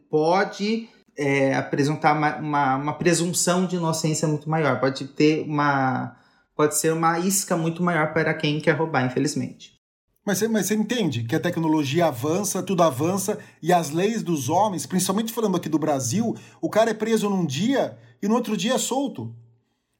[0.10, 0.88] pode
[1.18, 6.16] é, apresentar uma, uma, uma, presunção de inocência muito maior, pode ter uma.
[6.56, 9.81] pode ser uma isca muito maior para quem quer roubar, infelizmente.
[10.26, 14.50] Mas você, mas você entende que a tecnologia avança, tudo avança, e as leis dos
[14.50, 18.56] homens, principalmente falando aqui do Brasil, o cara é preso num dia e no outro
[18.56, 19.36] dia é solto.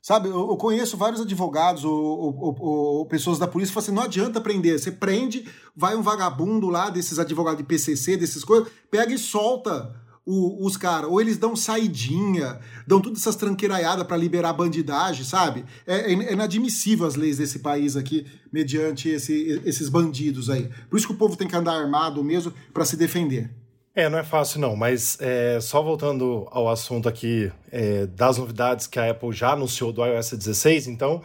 [0.02, 3.96] Sabe, eu, eu conheço vários advogados ou, ou, ou, pessoas da polícia que falam assim:
[3.96, 8.72] não adianta prender, você prende, vai um vagabundo lá, desses advogados de PCC, desses coisas,
[8.90, 14.18] pega e solta o, os caras, ou eles dão saidinha, dão todas essas tranqueiraiadas para
[14.18, 15.66] liberar bandidagem, sabe?
[15.86, 20.70] É, é, é, inadmissível as leis desse país aqui, mediante esse, esses bandidos aí.
[20.90, 23.50] Por isso que o povo tem que andar armado mesmo para se defender.
[23.94, 28.88] É, não é fácil não, mas é, só voltando ao assunto aqui é, das novidades
[28.88, 31.22] que a Apple já anunciou do iOS 16, então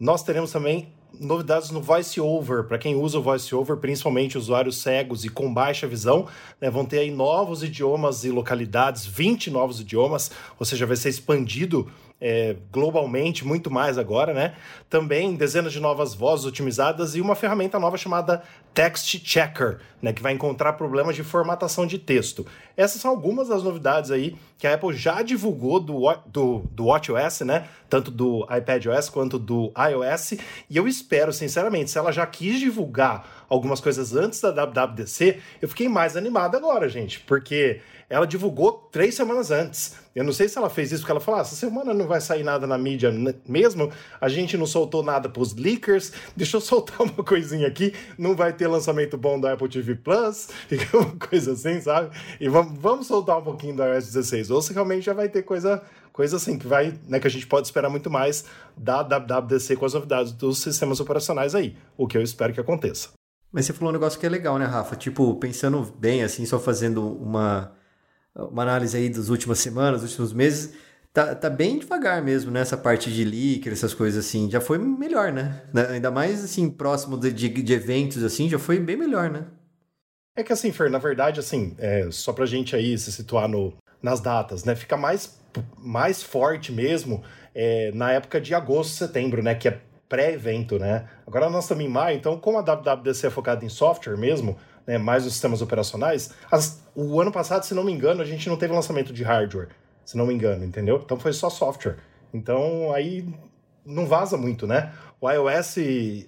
[0.00, 2.64] nós teremos também novidades no VoiceOver.
[2.64, 6.26] Para quem usa o VoiceOver, principalmente usuários cegos e com baixa visão,
[6.60, 11.08] né, vão ter aí novos idiomas e localidades, 20 novos idiomas, ou seja, vai ser
[11.08, 11.90] expandido
[12.20, 14.54] é, globalmente, muito mais agora, né?
[14.90, 18.42] Também dezenas de novas vozes otimizadas e uma ferramenta nova chamada
[18.74, 22.46] Text Checker, né, que vai encontrar problemas de formatação de texto.
[22.76, 27.40] Essas são algumas das novidades aí que a Apple já divulgou do, do, do WatchOS,
[27.40, 27.68] né?
[27.88, 30.32] Tanto do iPadOS quanto do iOS.
[30.68, 35.68] E eu espero, sinceramente, se ela já quis divulgar algumas coisas antes da WWDC, eu
[35.68, 39.96] fiquei mais animado agora, gente, porque ela divulgou três semanas antes.
[40.14, 42.20] Eu não sei se ela fez isso porque ela falou: ah, essa semana não vai
[42.20, 43.12] sair nada na mídia
[43.46, 48.34] mesmo, a gente não soltou nada pros leakers, deixa eu soltar uma coisinha aqui, não
[48.34, 50.48] vai ter lançamento bom da Apple TV Plus,
[50.94, 52.16] uma coisa assim, sabe?
[52.40, 55.42] E vamos, vamos soltar um pouquinho do iOS 16, ou se realmente já vai ter
[55.42, 58.44] coisa coisa assim que vai, né, que a gente pode esperar muito mais
[58.76, 63.10] da WWDC com as novidades dos sistemas operacionais aí, o que eu espero que aconteça.
[63.52, 64.96] Mas você falou um negócio que é legal, né, Rafa?
[64.96, 67.72] Tipo, pensando bem, assim, só fazendo uma,
[68.38, 70.72] uma análise aí das últimas semanas, dos últimos meses,
[71.12, 72.64] tá, tá bem devagar mesmo, né?
[72.82, 74.50] Parte de leaker, essas coisas assim.
[74.50, 75.62] Já foi melhor, né?
[75.72, 75.88] né?
[75.90, 79.46] Ainda mais, assim, próximo de, de, de eventos, assim, já foi bem melhor, né?
[80.36, 83.74] É que assim, Fer, na verdade, assim, é, só pra gente aí se situar no,
[84.00, 84.76] nas datas, né?
[84.76, 85.36] Fica mais,
[85.76, 89.56] mais forte mesmo é, na época de agosto, setembro, né?
[89.56, 91.08] Que é pré-evento, né?
[91.26, 94.56] Agora nós estamos em maio, então como a WWDC é focada em software mesmo,
[94.88, 98.48] né, mais os sistemas operacionais, as, o ano passado, se não me engano, a gente
[98.48, 99.68] não teve lançamento de hardware,
[100.02, 100.98] se não me engano, entendeu?
[101.04, 101.98] Então foi só software.
[102.32, 103.28] Então aí
[103.84, 104.90] não vaza muito, né?
[105.20, 105.76] O iOS,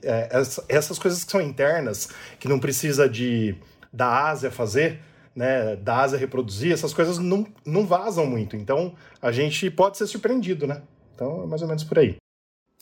[0.02, 0.28] é,
[0.68, 3.56] essas coisas que são internas, que não precisa de
[3.90, 5.00] da Ásia fazer,
[5.34, 8.56] né, da Ásia reproduzir, essas coisas não, não vazam muito.
[8.56, 10.82] Então a gente pode ser surpreendido, né?
[11.14, 12.16] Então é mais ou menos por aí.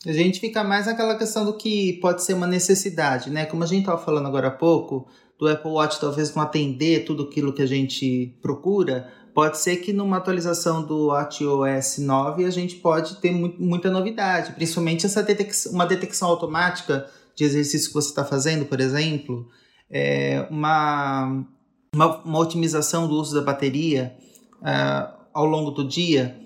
[0.04, 3.46] A gente fica mais naquela questão do que pode ser uma necessidade, né?
[3.46, 5.08] Como a gente estava falando agora há pouco,
[5.38, 9.92] do Apple Watch talvez não atender tudo aquilo que a gente procura, pode ser que
[9.92, 15.86] numa atualização do WatchOS 9 a gente pode ter muita novidade, principalmente essa detecção, uma
[15.86, 19.48] detecção automática de exercício que você está fazendo, por exemplo,
[19.88, 21.44] é uma,
[21.94, 24.16] uma, uma, otimização do uso da bateria
[24.60, 26.36] uh, ao longo do dia.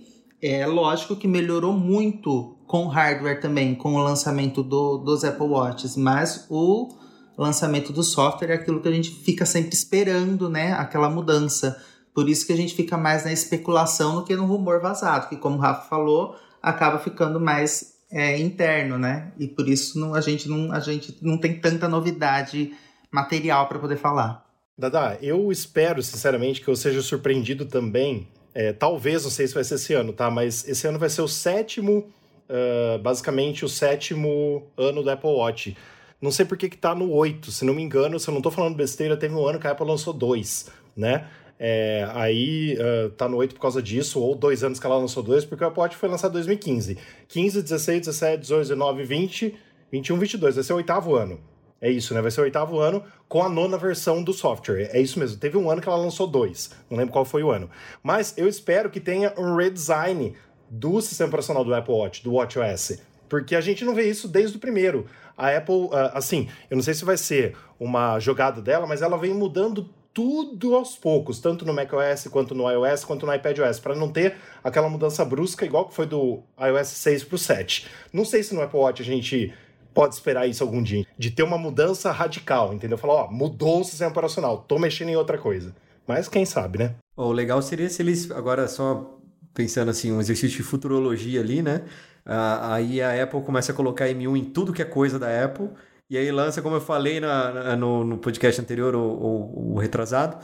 [0.41, 5.97] É lógico que melhorou muito com hardware também, com o lançamento do, dos Apple Watches,
[5.97, 6.89] mas o
[7.37, 10.73] lançamento do software é aquilo que a gente fica sempre esperando, né?
[10.73, 11.81] Aquela mudança.
[12.15, 15.37] Por isso que a gente fica mais na especulação do que no rumor vazado, que
[15.37, 19.33] como o Rafa falou, acaba ficando mais é, interno, né?
[19.39, 22.73] E por isso não, a, gente não, a gente não tem tanta novidade
[23.11, 24.45] material para poder falar.
[24.77, 28.29] Dada, eu espero sinceramente que eu seja surpreendido também.
[28.55, 30.31] É, talvez, não sei se vai ser esse ano, tá?
[30.31, 32.13] Mas esse ano vai ser o sétimo
[32.53, 35.77] uh, basicamente o sétimo ano do Apple Watch.
[36.23, 38.49] Não sei por que, tá no 8, se não me engano, se eu não tô
[38.49, 41.27] falando besteira, teve um ano que a Apple lançou dois, né?
[41.59, 45.21] É, aí uh, tá no 8 por causa disso, ou dois anos que ela lançou
[45.21, 46.97] dois, porque o Apple Watch foi lançado em 2015.
[47.27, 49.55] 15, 16, 17, 18, 19, 20,
[49.91, 50.55] 21, 22.
[50.55, 51.41] Vai ser o oitavo ano.
[51.81, 52.23] É isso, né?
[52.23, 54.91] Vai ser o oitavo ano com a nona versão do software.
[54.93, 55.39] É isso mesmo.
[55.39, 56.71] Teve um ano que ela lançou dois.
[56.89, 57.69] Não lembro qual foi o ano.
[58.01, 60.35] Mas eu espero que tenha um redesign
[60.71, 63.03] do sistema operacional do Apple Watch, do WatchOS.
[63.33, 65.07] Porque a gente não vê isso desde o primeiro.
[65.35, 69.17] A Apple, ah, assim, eu não sei se vai ser uma jogada dela, mas ela
[69.17, 73.95] vem mudando tudo aos poucos, tanto no macOS, quanto no iOS, quanto no iPadOS, para
[73.95, 77.89] não ter aquela mudança brusca igual que foi do iOS 6 para o 7.
[78.13, 79.55] Não sei se no Apple Watch a gente
[79.95, 82.99] pode esperar isso algum dia, de ter uma mudança radical, entendeu?
[82.99, 85.75] Falar, ó, mudou o sistema operacional, tô mexendo em outra coisa.
[86.07, 86.97] Mas quem sabe, né?
[87.17, 89.19] O legal seria se eles, agora só
[89.55, 91.83] pensando assim, um exercício de futurologia ali, né?
[92.25, 95.69] Ah, aí a Apple começa a colocar M1 em tudo que é coisa da Apple.
[96.09, 100.37] E aí lança, como eu falei na, na, no, no, podcast anterior, o, o, retrasado,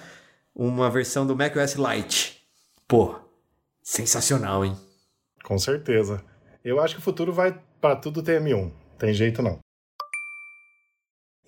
[0.55, 2.43] uma versão do macOS Lite.
[2.87, 3.15] Pô,
[3.83, 4.75] sensacional, hein?
[5.45, 6.23] Com certeza.
[6.65, 8.73] Eu acho que o futuro vai para tudo ter M1.
[8.99, 9.59] Tem jeito não.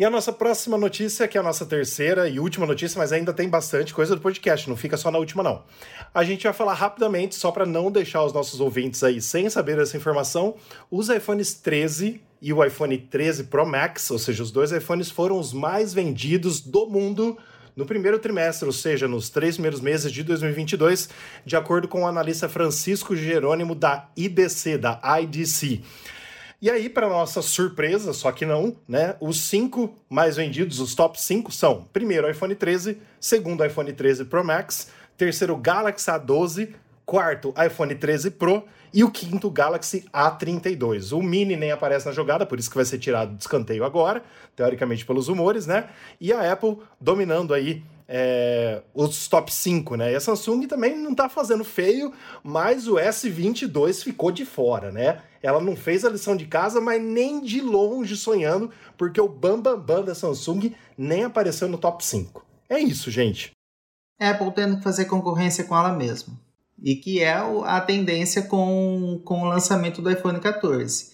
[0.01, 3.35] E a nossa próxima notícia, que é a nossa terceira e última notícia, mas ainda
[3.35, 5.63] tem bastante coisa do podcast, não fica só na última não.
[6.15, 9.79] A gente vai falar rapidamente, só para não deixar os nossos ouvintes aí sem saber
[9.79, 10.55] essa informação,
[10.91, 15.39] os iPhones 13 e o iPhone 13 Pro Max, ou seja, os dois iPhones foram
[15.39, 17.37] os mais vendidos do mundo
[17.77, 21.11] no primeiro trimestre, ou seja, nos três primeiros meses de 2022,
[21.45, 25.83] de acordo com o analista Francisco Jerônimo da IDC, da IDC.
[26.63, 29.17] E aí, para nossa surpresa, só que não, né?
[29.19, 34.45] Os cinco mais vendidos, os top 5 são: primeiro, iPhone 13, segundo, iPhone 13 Pro
[34.45, 36.75] Max, terceiro, Galaxy A12,
[37.07, 41.17] quarto, iPhone 13 Pro e o quinto, Galaxy A32.
[41.17, 44.23] O Mini nem aparece na jogada, por isso que vai ser tirado de escanteio agora,
[44.55, 45.89] teoricamente pelos rumores, né?
[46.21, 50.13] E a Apple dominando aí é, os top 5, né?
[50.13, 55.23] E a Samsung também não tá fazendo feio, mas o S22 ficou de fora, né?
[55.41, 58.69] Ela não fez a lição de casa, mas nem de longe sonhando,
[58.99, 62.45] porque o Bambambam Bam Bam da Samsung nem apareceu no top 5.
[62.69, 63.53] É isso, gente.
[64.19, 66.35] Apple tendo que fazer concorrência com ela mesma.
[66.83, 71.13] E que é a tendência com, com o lançamento do iPhone 14.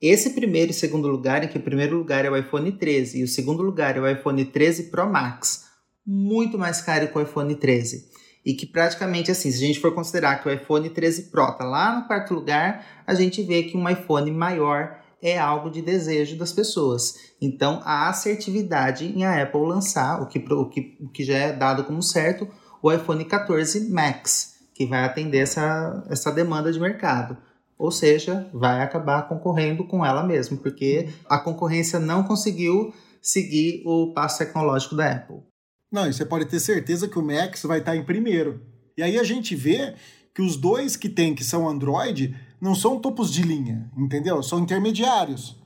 [0.00, 3.24] Esse primeiro e segundo lugar, em que o primeiro lugar é o iPhone 13 e
[3.24, 5.67] o segundo lugar é o iPhone 13 Pro Max,
[6.10, 8.08] muito mais caro que o iPhone 13.
[8.46, 11.64] E que praticamente assim, se a gente for considerar que o iPhone 13 Pro está
[11.64, 16.38] lá no quarto lugar, a gente vê que um iPhone maior é algo de desejo
[16.38, 17.34] das pessoas.
[17.42, 21.52] Então, a assertividade em a Apple lançar, o que, o que, o que já é
[21.52, 22.48] dado como certo,
[22.82, 27.36] o iPhone 14 Max, que vai atender essa, essa demanda de mercado.
[27.76, 34.14] Ou seja, vai acabar concorrendo com ela mesmo, porque a concorrência não conseguiu seguir o
[34.14, 35.47] passo tecnológico da Apple.
[35.90, 38.60] Não, e você pode ter certeza que o Max vai estar em primeiro.
[38.96, 39.94] E aí a gente vê
[40.34, 44.42] que os dois que tem, que são Android, não são topos de linha, entendeu?
[44.42, 45.56] São intermediários,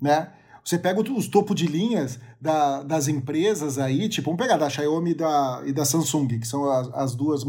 [0.00, 0.32] né?
[0.64, 5.12] Você pega os topos de linhas da, das empresas aí, tipo, vamos pegar da Xiaomi
[5.12, 7.44] e da, e da Samsung, que são as, as duas,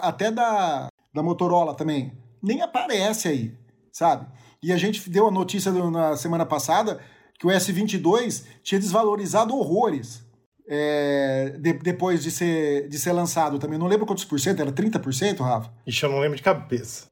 [0.00, 3.54] até da, da Motorola também, nem aparece aí,
[3.90, 4.26] sabe?
[4.62, 7.00] E a gente deu a notícia na semana passada
[7.38, 10.25] que o S22 tinha desvalorizado horrores
[10.68, 13.78] é, de, depois de ser, de ser lançado também.
[13.78, 15.70] Não lembro quantos por cento, era 30%, Rafa?
[15.86, 17.06] Ixi, eu não lembro de cabeça.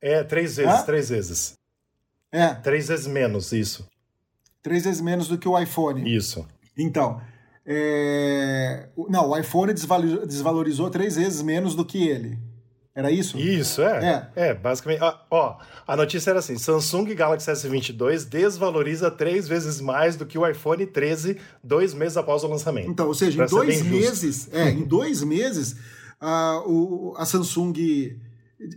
[0.00, 0.82] É, três vezes, Hã?
[0.82, 1.54] três vezes.
[2.32, 2.54] É.
[2.54, 3.88] Três vezes menos, isso.
[4.62, 6.14] Três vezes menos do que o iPhone.
[6.14, 6.46] Isso.
[6.76, 7.20] Então,
[7.66, 8.88] é...
[9.08, 12.38] não, o iPhone desvalorizou três vezes menos do que ele.
[13.00, 13.38] Era isso?
[13.38, 14.28] Isso, é.
[14.36, 15.00] É, é basicamente.
[15.30, 20.46] Ó, a notícia era assim: Samsung Galaxy S22 desvaloriza três vezes mais do que o
[20.46, 22.90] iPhone 13 dois meses após o lançamento.
[22.90, 25.76] Então, ou seja, em dois meses, é, em dois meses,
[26.20, 27.72] a, o, a Samsung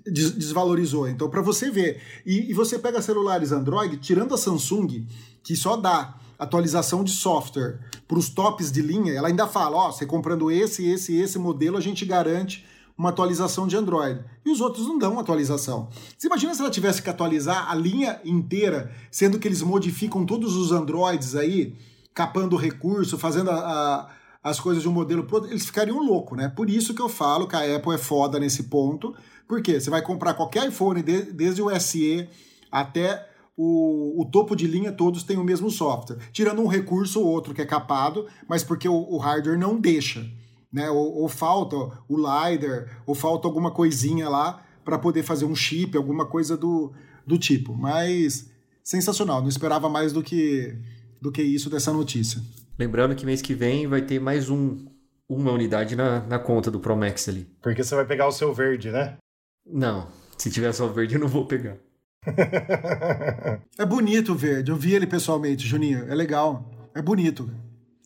[0.06, 1.10] desvalorizou.
[1.10, 2.02] Então, para você ver.
[2.26, 5.06] E, e você pega celulares Android, tirando a Samsung,
[5.44, 9.92] que só dá atualização de software para os tops de linha, ela ainda fala: ó,
[9.92, 12.66] você comprando esse, esse, esse modelo, a gente garante
[12.98, 14.24] uma atualização de Android.
[14.46, 15.90] E os outros não dão atualização.
[16.18, 20.56] Você imagina se ela tivesse que atualizar a linha inteira, sendo que eles modificam todos
[20.56, 21.76] os Androids aí,
[22.14, 24.10] capando recurso, fazendo a, a,
[24.44, 26.48] as coisas de um modelo pro outro, eles ficariam loucos, né?
[26.50, 29.16] Por isso que eu falo que a Apple é foda nesse ponto,
[29.48, 32.30] porque você vai comprar qualquer iPhone, de, desde o SE
[32.72, 36.18] até o, o, topo de linha, todos têm o mesmo software.
[36.32, 40.26] Tirando um recurso ou outro que é capado, mas porque o, o hardware não deixa
[40.74, 40.90] né?
[40.90, 41.76] Ou, ou falta
[42.10, 46.92] o LiDAR, ou falta alguma coisinha lá para poder fazer um chip, alguma coisa do,
[47.26, 47.76] do tipo.
[47.76, 48.52] Mas
[48.84, 50.76] sensacional, não esperava mais do que,
[51.22, 52.42] do que isso dessa notícia.
[52.78, 54.86] Lembrando que mês que vem vai ter mais um,
[55.30, 57.48] uma unidade na, na conta do Promax ali.
[57.62, 59.18] Porque você vai pegar o seu verde, né?
[59.66, 60.08] Não,
[60.38, 61.78] se tiver só verde eu não vou pegar.
[63.78, 67.50] é bonito o verde, eu vi ele pessoalmente, Juninho, é legal, é bonito.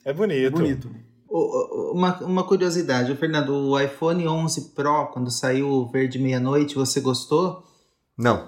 [0.04, 0.46] É bonito.
[0.46, 1.07] É bonito.
[1.94, 7.64] Uma, uma curiosidade, Fernando, o iPhone 11 Pro, quando saiu o verde meia-noite, você gostou?
[8.18, 8.48] Não.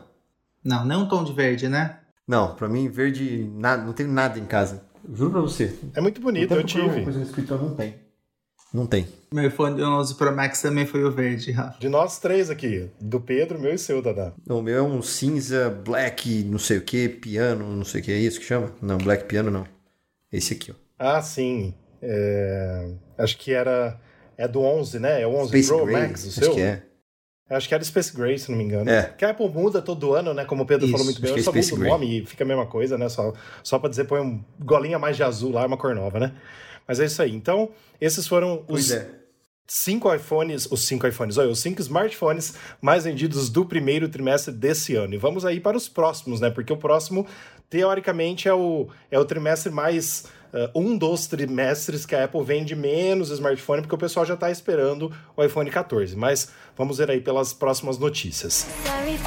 [0.63, 1.99] Não, não um tom de verde, né?
[2.27, 4.83] Não, pra mim verde, nada, não tem nada em casa.
[5.13, 5.75] Juro pra você.
[5.93, 7.03] É muito bonito, eu tive.
[7.03, 7.95] Coisa no escritório não tem.
[8.73, 9.07] Não tem.
[9.33, 11.79] Meu iPhone 11 Pro Max também foi o verde, Rafa.
[11.79, 14.33] De nós três aqui, do Pedro, meu e seu, Dada.
[14.47, 18.11] O meu é um cinza, black, não sei o que, piano, não sei o que
[18.11, 18.71] é isso que chama?
[18.81, 19.65] Não, black piano não.
[20.31, 20.75] Esse aqui, ó.
[20.99, 21.73] Ah, sim.
[22.01, 23.99] É, acho que era.
[24.37, 25.21] É do 11, né?
[25.21, 26.47] É o 11 Space Pro Max, o seu?
[26.47, 26.83] Acho que é.
[27.49, 28.89] Acho que era Space Gray, se não me engano.
[28.89, 29.11] É.
[29.17, 30.45] Que a Apple muda todo ano, né?
[30.45, 32.47] Como o Pedro Isso, falou muito bem, é só muda o nome e fica a
[32.47, 33.09] mesma coisa, né?
[33.09, 33.33] Só,
[33.63, 36.33] só pra dizer, põe um golinha mais de azul lá, uma cor nova, né?
[36.87, 37.33] Mas é isso aí.
[37.33, 39.09] Então, esses foram os é.
[39.65, 44.95] cinco iPhones, os cinco iPhones, olha, os cinco smartphones mais vendidos do primeiro trimestre desse
[44.95, 45.15] ano.
[45.15, 46.51] E vamos aí para os próximos, né?
[46.51, 47.25] Porque o próximo,
[47.67, 52.75] teoricamente, é o, é o trimestre mais uh, um dos trimestres que a Apple vende
[52.75, 56.15] menos smartphone, porque o pessoal já está esperando o iPhone 14.
[56.15, 58.67] Mas vamos ver aí pelas próximas notícias.
[58.85, 59.17] Sorry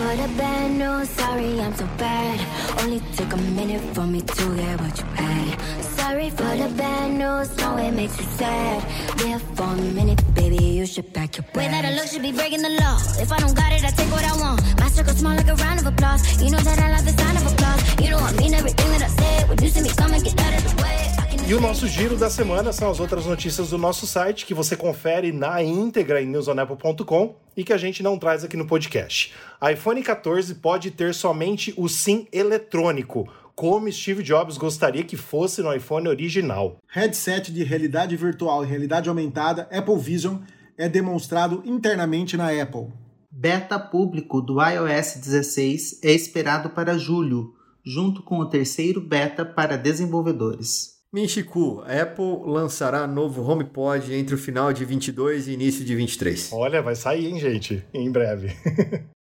[21.52, 24.74] E o nosso giro da semana são as outras notícias do nosso site que você
[24.74, 29.34] confere na íntegra em newsonapple.com e que a gente não traz aqui no podcast.
[29.70, 35.74] iPhone 14 pode ter somente o SIM eletrônico, como Steve Jobs gostaria que fosse no
[35.74, 36.78] iPhone original.
[36.88, 40.38] Headset de realidade virtual e realidade aumentada Apple Vision
[40.78, 42.86] é demonstrado internamente na Apple.
[43.30, 47.52] Beta público do iOS 16 é esperado para julho,
[47.84, 50.91] junto com o terceiro beta para desenvolvedores.
[51.14, 56.50] Minchiku, Apple lançará novo HomePod entre o final de 22 e início de 23.
[56.54, 57.84] Olha, vai sair, hein, gente?
[57.92, 58.48] Em breve.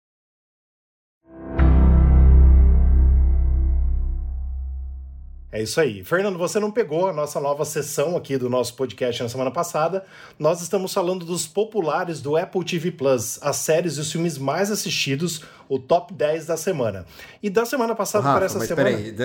[5.49, 6.03] É isso aí.
[6.03, 10.03] Fernando, você não pegou a nossa nova sessão aqui do nosso podcast na semana passada.
[10.37, 14.69] Nós estamos falando dos populares do Apple TV Plus, as séries e os filmes mais
[14.69, 17.05] assistidos, o top 10 da semana.
[17.41, 18.89] E da semana passada Rafa, para essa mas semana.
[18.89, 19.15] Peraí,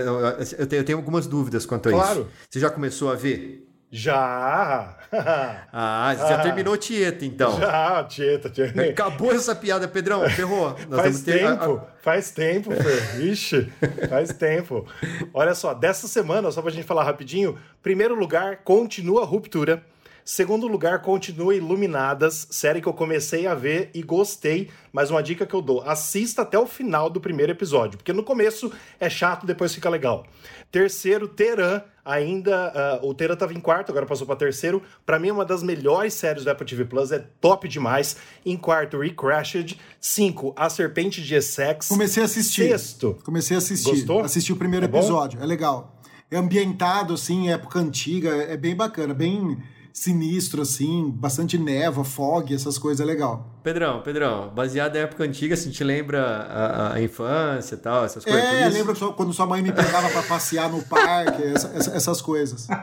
[0.59, 2.21] eu tenho, algumas dúvidas quanto a Claro.
[2.21, 2.29] isso.
[2.49, 3.69] Você já começou a ver?
[3.93, 4.97] Já!
[5.75, 6.43] Ah, você já Ah.
[6.43, 7.61] terminou Tieta, então.
[7.61, 8.83] Já, Tieta, Tieta.
[8.83, 10.27] Acabou essa piada, Pedrão.
[10.31, 10.75] Ferrou.
[10.75, 13.21] Faz vamos ter- tempo, faz tempo, Fer.
[13.23, 13.71] Ixi,
[14.09, 14.87] faz tempo.
[15.35, 19.83] Olha só, dessa semana, só pra gente falar rapidinho, primeiro lugar, continua Ruptura.
[20.25, 25.45] Segundo lugar, continua Iluminadas, série que eu comecei a ver e gostei, mas uma dica
[25.45, 29.45] que eu dou, assista até o final do primeiro episódio, porque no começo é chato,
[29.45, 30.25] depois fica legal.
[30.71, 35.29] Terceiro, Teran, ainda, ah, o Teran tava em quarto, agora passou para terceiro, Pra mim
[35.29, 38.17] é uma das melhores séries do Apple TV Plus, é top demais.
[38.45, 39.79] Em quarto, Recrashed.
[40.01, 41.89] Cinco, A Serpente de Essex.
[41.89, 42.69] Comecei a assistir.
[42.69, 43.19] Sexto.
[43.25, 43.91] Comecei a assistir.
[43.91, 44.21] Gostou?
[44.21, 44.99] Assisti o primeiro É bom?
[44.99, 45.41] episódio.
[45.43, 45.97] É legal.
[46.31, 48.31] É ambientado, assim, época antiga.
[48.31, 49.13] É bem bacana.
[49.15, 49.59] Bem
[49.93, 51.11] sinistro, assim.
[51.11, 53.01] Bastante névoa, fog, essas coisas.
[53.01, 53.61] É legal.
[53.63, 58.25] Pedrão, Pedrão, baseado em época antiga, assim, te lembra a, a infância e tal, essas
[58.25, 58.43] coisas.
[58.43, 62.67] É, lembra quando sua mãe me pegava pra passear no parque, essa- essa- essas coisas.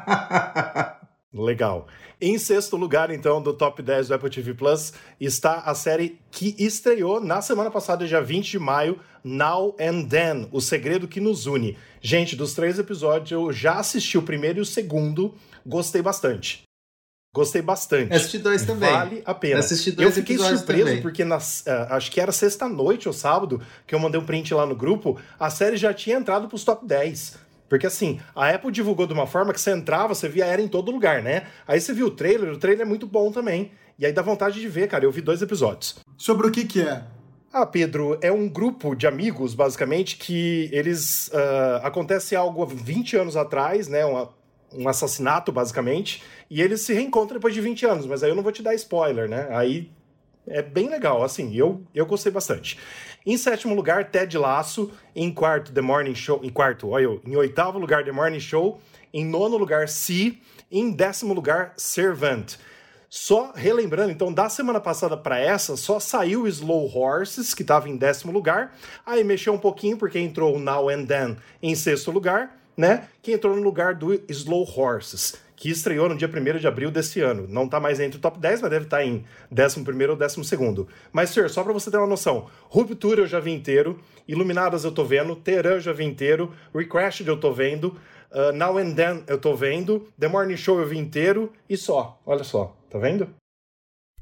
[1.32, 1.88] Legal.
[2.20, 4.92] Em sexto lugar, então, do top 10 do Apple TV Plus,
[5.22, 10.50] está a série que estreou na semana passada, dia 20 de maio, Now and Then,
[10.52, 11.78] O Segredo que Nos Une.
[12.02, 15.36] Gente, dos três episódios, eu já assisti o primeiro e o segundo,
[15.66, 16.64] gostei bastante.
[17.34, 18.14] Gostei bastante.
[18.14, 18.90] Assisti dois também.
[18.92, 19.60] Vale a pena.
[19.60, 21.02] Assisti dois eu fiquei surpreso também.
[21.02, 24.66] porque nas, ah, acho que era sexta-noite ou sábado que eu mandei um print lá
[24.66, 27.38] no grupo, a série já tinha entrado pros top 10.
[27.70, 30.68] Porque assim, a Apple divulgou de uma forma que você entrava, você via ela em
[30.68, 31.44] todo lugar, né?
[31.68, 33.72] Aí você viu o trailer, o trailer é muito bom também.
[34.00, 35.06] E aí dá vontade de ver, cara.
[35.06, 36.00] Eu vi dois episódios.
[36.18, 37.04] Sobre o que que é?
[37.54, 41.30] Ah, Pedro, é um grupo de amigos, basicamente, que eles.
[41.32, 44.04] ah, acontece algo há 20 anos atrás, né?
[44.04, 44.30] uma-
[44.74, 48.44] um assassinato, basicamente, e eles se reencontram depois de 20 anos, mas aí eu não
[48.44, 49.48] vou te dar spoiler, né?
[49.52, 49.92] Aí
[50.48, 52.78] é bem legal, assim, eu, eu gostei bastante.
[53.26, 54.92] Em sétimo lugar, Ted Lasso.
[55.16, 56.40] Em quarto, The Morning Show.
[56.42, 57.22] Em quarto, olha eu.
[57.26, 58.80] Em oitavo lugar, The Morning Show.
[59.14, 60.42] Em nono lugar, Si.
[60.72, 62.56] Em décimo lugar, Servant.
[63.10, 67.98] Só relembrando, então, da semana passada para essa, só saiu Slow Horses, que estava em
[67.98, 68.76] décimo lugar.
[69.04, 73.10] Aí mexeu um pouquinho, porque entrou Now and Then em sexto lugar, né?
[73.22, 77.20] Que entrou no lugar do Slow Horses, que estreou no dia 1 de abril desse
[77.20, 77.46] ano.
[77.46, 80.88] Não tá mais entre o top 10, mas deve estar em 11 ou 12.
[81.12, 84.94] Mas, senhor, só para você ter uma noção: Ruptura eu já vi inteiro, Iluminadas eu
[84.94, 87.98] tô vendo, Teran eu já vi inteiro, Recrashed eu tô vendo.
[88.32, 92.18] Uh, Now and Then eu tô vendo, The Morning Show eu vi inteiro e só.
[92.26, 93.28] Olha só, tá vendo?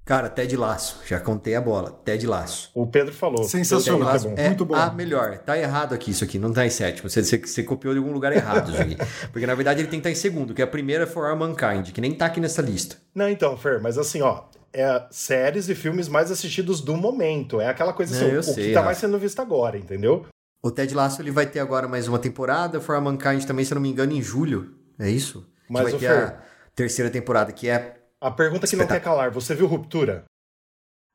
[0.08, 1.91] Cara, Ted Laço, já contei a bola.
[2.05, 2.72] Ted Laço.
[2.74, 3.43] O Pedro falou.
[3.43, 4.14] Sensacional.
[4.14, 4.74] Ted Lasso É Muito bom.
[4.74, 5.38] a melhor.
[5.39, 7.10] Tá errado aqui isso aqui, não tá em sétimo.
[7.10, 8.95] Você, você, você copiou de algum lugar errado isso aqui.
[9.34, 11.36] Porque na verdade ele tem que estar em segundo, que a primeira é For All
[11.36, 12.95] Mankind, que nem tá aqui nessa lista.
[13.14, 17.60] Não, então, Fer, mas assim, ó, é séries e filmes mais assistidos do momento.
[17.60, 20.26] É aquela coisa assim, Não, eu o sei, que tá mais sendo visto agora, entendeu?
[20.64, 23.74] O Ted Lasso ele vai ter agora mais uma temporada, For All Mankind também, se
[23.74, 24.74] eu não me engano, em julho.
[24.97, 25.41] É isso?
[25.68, 26.38] Que Mas, vai ter Fer- a
[26.74, 27.97] terceira temporada, que é.
[28.22, 30.26] A pergunta que não quer calar, você viu Ruptura?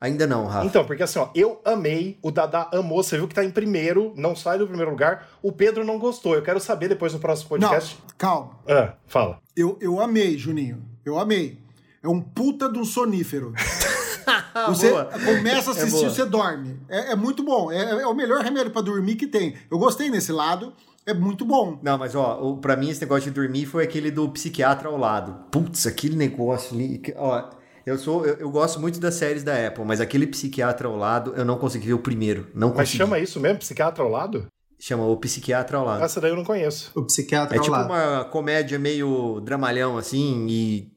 [0.01, 0.67] Ainda não, Rafa.
[0.67, 4.13] Então, porque assim, ó, eu amei, o Dada amou, você viu que tá em primeiro,
[4.17, 6.35] não sai do primeiro lugar, o Pedro não gostou.
[6.35, 7.99] Eu quero saber depois no próximo Não, podcast.
[8.19, 8.59] calma.
[8.69, 9.39] Ah, fala.
[9.57, 10.85] Eu, eu amei, Juninho.
[11.05, 11.61] Eu amei.
[12.03, 13.53] É um puta de um sonífero.
[14.69, 15.05] Você boa.
[15.07, 16.11] começa a É assistir, boa.
[16.11, 16.81] você dorme.
[16.89, 17.73] É, é muito bom.
[17.73, 19.57] É, é o melhor remédio pra dormir que tem.
[19.69, 20.73] Eu gostei nesse lado.
[21.07, 21.79] É muito bom.
[21.83, 24.97] Não, mas ó, o- pra mim esse negócio de dormir foi aquele do psiquiatra ao
[24.97, 25.47] lado.
[25.51, 27.03] Putz, aquele negócio ali.
[27.17, 27.51] Ó,
[27.85, 28.25] eu sou.
[28.25, 31.59] Eu, eu gosto muito das séries da Apple, mas aquele psiquiatra ao lado eu não
[31.59, 32.49] consegui ver o primeiro.
[32.55, 32.99] Não Mas consegui.
[32.99, 33.59] chama isso mesmo?
[33.59, 34.47] Psiquiatra ao lado?
[34.79, 36.05] Chama o psiquiatra ao lado.
[36.05, 36.91] Essa daí eu não conheço.
[36.95, 37.87] O psiquiatra É ao tipo lado.
[37.91, 40.93] uma comédia meio dramalhão, assim, e.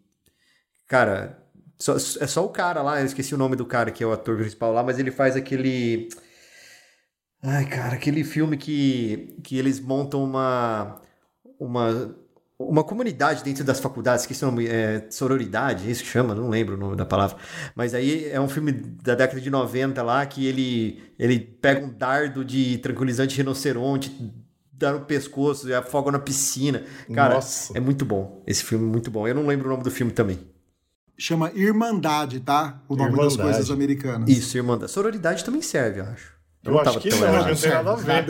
[0.88, 1.40] Cara,
[1.80, 4.12] só- é só o cara lá, eu esqueci o nome do cara que é o
[4.14, 6.10] ator principal lá, mas ele faz aquele.
[7.48, 11.00] Ai, cara, aquele filme que, que eles montam uma.
[11.60, 12.16] Uma.
[12.58, 16.48] Uma comunidade dentro das faculdades, esqueci o nome, é sororidade, é isso que chama, não
[16.48, 17.36] lembro o nome da palavra.
[17.76, 21.92] Mas aí é um filme da década de 90 lá que ele, ele pega um
[21.92, 24.34] dardo de tranquilizante rinoceronte,
[24.72, 26.86] dá no pescoço e afoga na piscina.
[27.14, 27.78] Cara, Nossa.
[27.78, 28.42] é muito bom.
[28.48, 29.28] Esse filme é muito bom.
[29.28, 30.40] Eu não lembro o nome do filme também.
[31.18, 32.82] Chama Irmandade, tá?
[32.88, 33.42] O nome das Irmandade.
[33.42, 34.30] coisas americanas.
[34.30, 36.35] Isso, irmã da sororidade também serve, eu acho.
[36.66, 37.48] Eu, não acho que não, errado.
[37.50, 38.24] não tem nada a ver.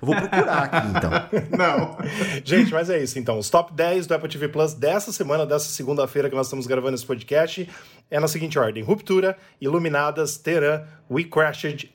[0.00, 1.10] vou procurar aqui, então.
[1.58, 1.98] Não.
[2.42, 3.38] Gente, mas é isso então.
[3.38, 6.94] Os top 10 do Apple TV Plus dessa semana, dessa segunda-feira que nós estamos gravando
[6.94, 7.68] esse podcast,
[8.10, 11.92] é na seguinte ordem: Ruptura, Iluminadas, Teran, We Crashed,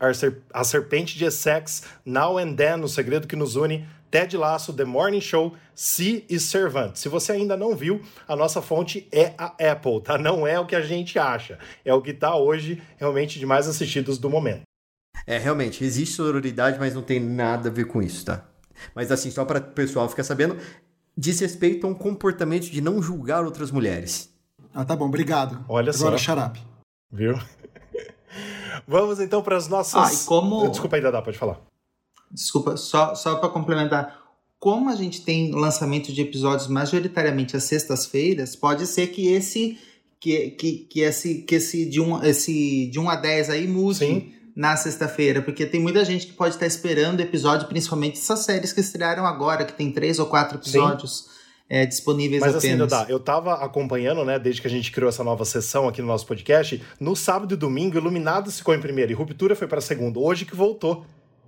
[0.53, 4.85] A Serpente de Essex, Now and Then, O Segredo que Nos Une, Ted Lasso, The
[4.85, 6.95] Morning Show, Si e Servant.
[6.95, 10.17] Se você ainda não viu, a nossa fonte é a Apple, tá?
[10.17, 11.57] Não é o que a gente acha.
[11.83, 14.61] É o que tá hoje realmente de mais assistidos do momento.
[15.25, 18.45] É, realmente, existe sororidade, mas não tem nada a ver com isso, tá?
[18.95, 20.57] Mas assim, só para o pessoal ficar sabendo,
[21.15, 24.29] diz respeito a um comportamento de não julgar outras mulheres.
[24.73, 25.63] Ah, tá bom, obrigado.
[25.67, 26.23] Olha Agora, só.
[26.23, 26.61] xarape.
[27.11, 27.37] Viu?
[28.87, 29.95] Vamos então para as nossas.
[29.95, 31.59] Ah, e como- Desculpa aí, Dada, pode falar.
[32.31, 34.19] Desculpa, só, só para complementar.
[34.57, 39.77] Como a gente tem lançamento de episódios majoritariamente às sextas-feiras, pode ser que esse
[40.19, 43.97] que, que, que esse que esse de 1 esse de 1 a 10 aí mude
[43.99, 44.33] Sim.
[44.55, 48.81] Na sexta-feira, porque tem muita gente que pode estar esperando episódio, principalmente essas séries que
[48.81, 51.29] estrearam agora, que tem três ou quatro episódios
[51.69, 52.89] é, disponíveis Mas assim, apenas.
[52.89, 56.07] Dada, eu tava acompanhando, né, desde que a gente criou essa nova sessão aqui no
[56.07, 56.83] nosso podcast.
[56.99, 60.21] No sábado e domingo, Iluminados ficou em primeiro e Ruptura foi para segundo.
[60.21, 61.05] Hoje que voltou.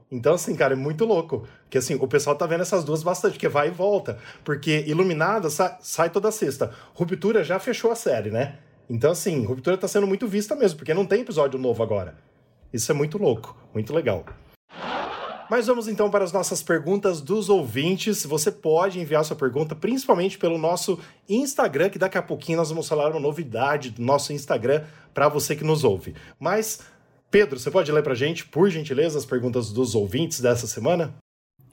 [0.09, 1.45] Então, assim, cara, é muito louco.
[1.63, 4.17] Porque, assim, o pessoal tá vendo essas duas bastante, porque vai e volta.
[4.45, 6.71] Porque Iluminada sa- sai toda sexta.
[6.93, 8.59] Ruptura já fechou a série, né?
[8.89, 12.15] Então, assim, Ruptura tá sendo muito vista mesmo, porque não tem episódio novo agora.
[12.73, 14.25] Isso é muito louco, muito legal.
[15.49, 18.25] Mas vamos então para as nossas perguntas dos ouvintes.
[18.25, 20.97] Você pode enviar sua pergunta principalmente pelo nosso
[21.29, 25.55] Instagram, que daqui a pouquinho nós vamos falar uma novidade do nosso Instagram para você
[25.55, 26.15] que nos ouve.
[26.39, 26.79] Mas,
[27.29, 31.13] Pedro, você pode ler para gente, por gentileza, as perguntas dos ouvintes dessa semana?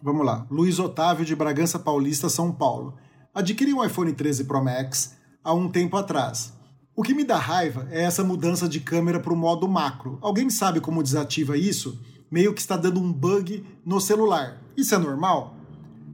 [0.02, 0.46] Vamos lá.
[0.50, 2.98] Luiz Otávio de Bragança Paulista, São Paulo.
[3.34, 6.52] Adquiri um iPhone 13 Pro Max há um tempo atrás.
[7.00, 10.18] O que me dá raiva é essa mudança de câmera para o modo macro.
[10.20, 11.98] Alguém sabe como desativa isso?
[12.30, 14.60] Meio que está dando um bug no celular.
[14.76, 15.56] Isso é normal?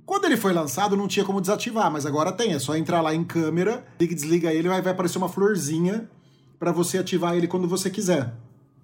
[0.04, 2.52] Quando ele foi lançado não tinha como desativar, mas agora tem.
[2.52, 6.08] É só entrar lá em câmera, liga e desliga ele, vai aparecer uma florzinha
[6.56, 8.32] para você ativar ele quando você quiser.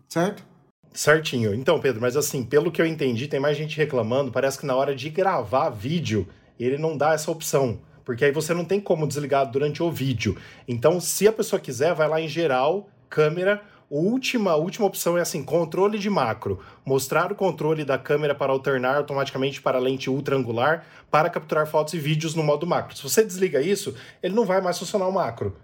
[0.09, 0.45] Certo?
[0.93, 1.55] Certinho.
[1.55, 4.33] Então, Pedro, mas assim, pelo que eu entendi, tem mais gente reclamando.
[4.33, 6.27] Parece que na hora de gravar vídeo,
[6.59, 7.79] ele não dá essa opção.
[8.05, 10.37] Porque aí você não tem como desligar durante o vídeo.
[10.67, 13.63] Então, se a pessoa quiser, vai lá em geral, câmera.
[13.91, 16.61] A última, última opção é assim: controle de macro.
[16.85, 21.93] Mostrar o controle da câmera para alternar automaticamente para lente ultra angular para capturar fotos
[21.95, 22.97] e vídeos no modo macro.
[22.97, 25.55] Se você desliga isso, ele não vai mais funcionar o macro.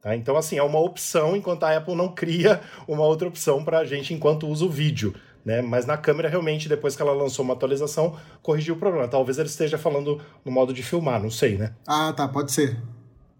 [0.00, 0.14] Tá?
[0.14, 3.84] Então, assim, é uma opção, enquanto a Apple não cria uma outra opção para a
[3.84, 5.14] gente enquanto usa o vídeo.
[5.46, 5.62] Né?
[5.62, 9.06] Mas na câmera, realmente, depois que ela lançou uma atualização, corrigiu o problema.
[9.06, 11.72] Talvez ele esteja falando no modo de filmar, não sei, né?
[11.86, 12.76] Ah, tá, pode ser.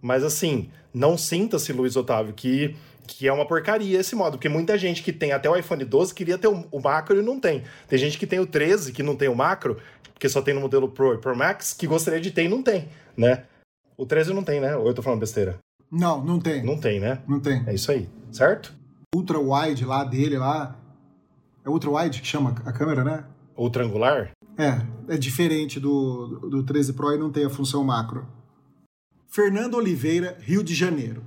[0.01, 2.77] Mas assim, não sinta-se, Luiz Otávio, que,
[3.09, 6.15] que é uma porcaria esse modo, porque muita gente que tem até o iPhone 12
[6.15, 7.65] queria ter o, o macro e não tem.
[7.89, 9.77] Tem gente que tem o 13 que não tem o macro,
[10.15, 12.63] porque só tem no modelo Pro e Pro Max, que gostaria de ter e não
[12.63, 13.43] tem, né?
[13.97, 14.77] O 13 não tem, né?
[14.77, 15.59] Ou eu tô falando besteira?
[15.91, 16.63] Não, não tem.
[16.63, 17.19] Não tem, né?
[17.27, 17.65] Não tem.
[17.67, 18.73] É isso aí, certo?
[19.17, 20.77] ultra wide lá dele lá.
[21.67, 23.25] É ultra wide que chama a câmera, né?
[23.57, 24.31] O triangular?
[24.57, 24.81] É,
[25.13, 28.25] é diferente do, do 13 Pro e não tem a função macro.
[29.27, 31.25] Fernando Oliveira, Rio de Janeiro.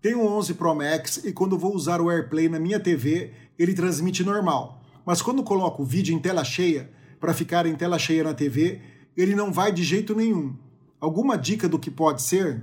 [0.00, 3.74] Tenho um 11 Pro Max e quando vou usar o AirPlay na minha TV, ele
[3.74, 4.80] transmite normal.
[5.04, 6.88] Mas quando coloco o vídeo em tela cheia,
[7.18, 8.80] para ficar em tela cheia na TV,
[9.16, 10.54] ele não vai de jeito nenhum.
[11.00, 12.62] Alguma dica do que pode ser?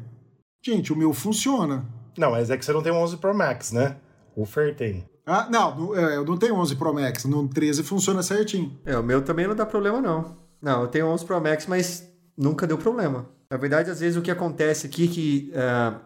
[0.65, 1.85] Gente, o meu funciona.
[2.17, 3.97] Não, mas é que você não tem um 11 Pro Max, né?
[4.33, 5.05] O Fer tem.
[5.29, 8.79] Ah, não, é, eu não tenho 11 Pro Max, no 13 funciona certinho.
[8.85, 10.37] É, o meu também não dá problema, não.
[10.61, 13.27] Não, eu tenho 11 Pro Max, mas nunca deu problema.
[13.51, 15.99] Na verdade, às vezes o que acontece aqui é que ah,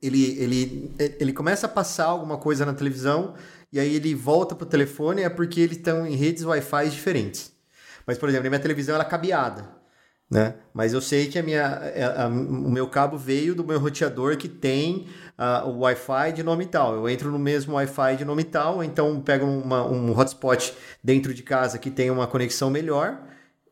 [0.00, 3.34] ele, ele, ele começa a passar alguma coisa na televisão
[3.72, 7.52] e aí ele volta pro telefone é porque eles estão em redes Wi-Fi diferentes.
[8.06, 9.68] Mas, por exemplo, a minha televisão ela é cabeada.
[10.30, 10.54] Né?
[10.72, 14.36] Mas eu sei que a minha, a, a, o meu cabo veio do meu roteador
[14.36, 15.08] que tem
[15.38, 16.94] uh, o Wi-Fi de nome tal.
[16.94, 21.42] Eu entro no mesmo Wi-Fi de nome tal, então pego uma, um hotspot dentro de
[21.42, 23.18] casa que tem uma conexão melhor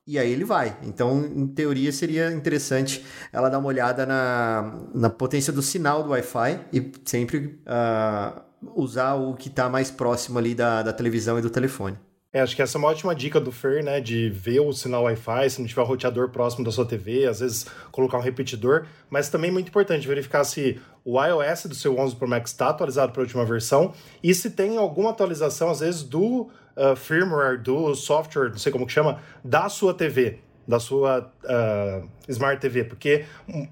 [0.07, 0.77] e aí ele vai.
[0.83, 6.11] Então, em teoria, seria interessante ela dar uma olhada na, na potência do sinal do
[6.11, 8.43] Wi-Fi e sempre uh,
[8.75, 11.97] usar o que está mais próximo ali da, da televisão e do telefone.
[12.35, 14.01] É, acho que essa é uma ótima dica do Fer, né?
[14.01, 17.67] De ver o sinal Wi-Fi, se não tiver roteador próximo da sua TV, às vezes
[17.91, 18.87] colocar um repetidor.
[19.11, 22.71] Mas também é muito importante verificar se o iOS do seu 11 Pro Max está
[22.71, 27.61] atualizado para a última versão e se tem alguma atualização, às vezes, do uh, firmware,
[27.63, 32.85] do software, não sei como que chama, da sua TV da sua uh, Smart TV,
[32.85, 33.25] porque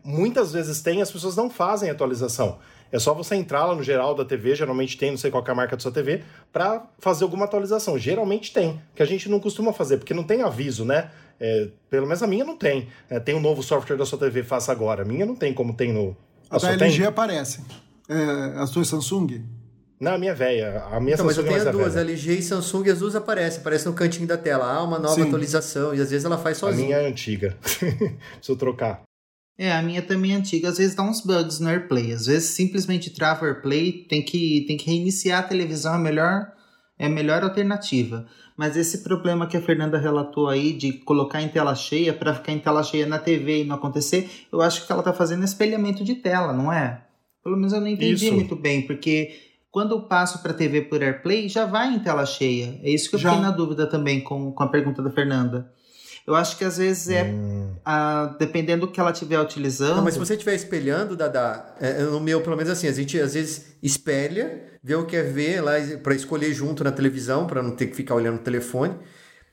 [0.04, 2.58] muitas vezes tem, as pessoas não fazem atualização.
[2.92, 5.50] É só você entrar lá no geral da TV, geralmente tem, não sei qual é
[5.50, 6.22] a marca da sua TV,
[6.52, 7.98] para fazer alguma atualização.
[7.98, 11.10] Geralmente tem, que a gente não costuma fazer, porque não tem aviso, né?
[11.38, 12.88] É, pelo menos a minha não tem.
[13.08, 15.02] É, tem um novo software da sua TV, faça agora.
[15.02, 16.16] A minha não tem como tem no.
[16.50, 17.06] A, a da LG tem?
[17.06, 17.60] aparece.
[18.08, 19.42] É, a sua Samsung?
[20.00, 20.82] Não, a minha velha.
[20.90, 23.60] A minha então, Samsung mas eu tenho duas, LG e Samsung, e as duas aparecem,
[23.60, 24.64] aparece no cantinho da tela.
[24.64, 25.22] Ah, uma nova Sim.
[25.28, 26.96] atualização, e às vezes ela faz sozinha.
[26.96, 27.56] A minha é antiga.
[27.62, 29.02] Preciso trocar.
[29.60, 32.14] É, a minha também é antiga, às vezes dá uns bugs no AirPlay.
[32.14, 35.98] Às vezes simplesmente trava o AirPlay, tem que, tem que reiniciar a televisão, é a
[35.98, 36.52] melhor,
[36.98, 38.26] é a melhor alternativa.
[38.56, 42.52] Mas esse problema que a Fernanda relatou aí de colocar em tela cheia para ficar
[42.52, 46.02] em tela cheia na TV e não acontecer, eu acho que ela tá fazendo espelhamento
[46.02, 47.04] de tela, não é?
[47.44, 48.34] Pelo menos eu não entendi isso.
[48.34, 49.30] muito bem, porque
[49.70, 52.80] quando eu passo para TV por AirPlay, já vai em tela cheia.
[52.82, 53.28] É isso que eu já.
[53.28, 55.70] fiquei na dúvida também com, com a pergunta da Fernanda.
[56.26, 57.24] Eu acho que às vezes é.
[57.24, 57.74] Hum.
[57.84, 59.96] A, dependendo do que ela estiver utilizando.
[59.96, 62.92] Não, mas se você estiver espelhando, Dada, é, é, no meu, pelo menos assim, a
[62.92, 67.46] gente às vezes espelha, vê o que quer ver lá para escolher junto na televisão,
[67.46, 68.94] para não ter que ficar olhando o telefone.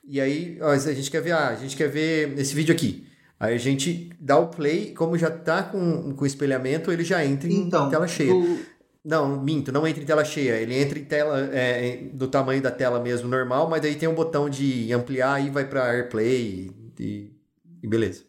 [0.06, 3.06] E aí ó, a gente quer ver, ah, a gente quer ver esse vídeo aqui.
[3.40, 7.48] Aí a gente dá o play, como já tá com, com espelhamento, ele já entra
[7.48, 8.34] em então, tela cheia.
[8.34, 8.58] O...
[9.04, 10.60] Não, minto, não entra em tela cheia.
[10.60, 14.14] Ele entra em tela é, do tamanho da tela mesmo, normal, mas aí tem um
[14.14, 17.30] botão de ampliar e vai para AirPlay e,
[17.82, 18.28] e beleza.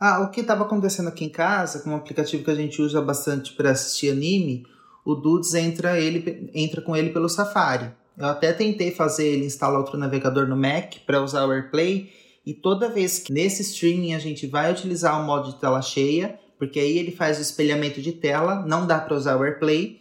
[0.00, 3.02] Ah, o que estava acontecendo aqui em casa, com um aplicativo que a gente usa
[3.02, 4.64] bastante para assistir anime,
[5.04, 7.90] o Dudes entra, ele, entra com ele pelo Safari.
[8.16, 12.12] Eu até tentei fazer ele instalar outro navegador no Mac para usar o AirPlay,
[12.46, 16.38] e toda vez que nesse streaming a gente vai utilizar o modo de tela cheia,
[16.58, 20.00] porque aí ele faz o espelhamento de tela, não dá para usar o AirPlay,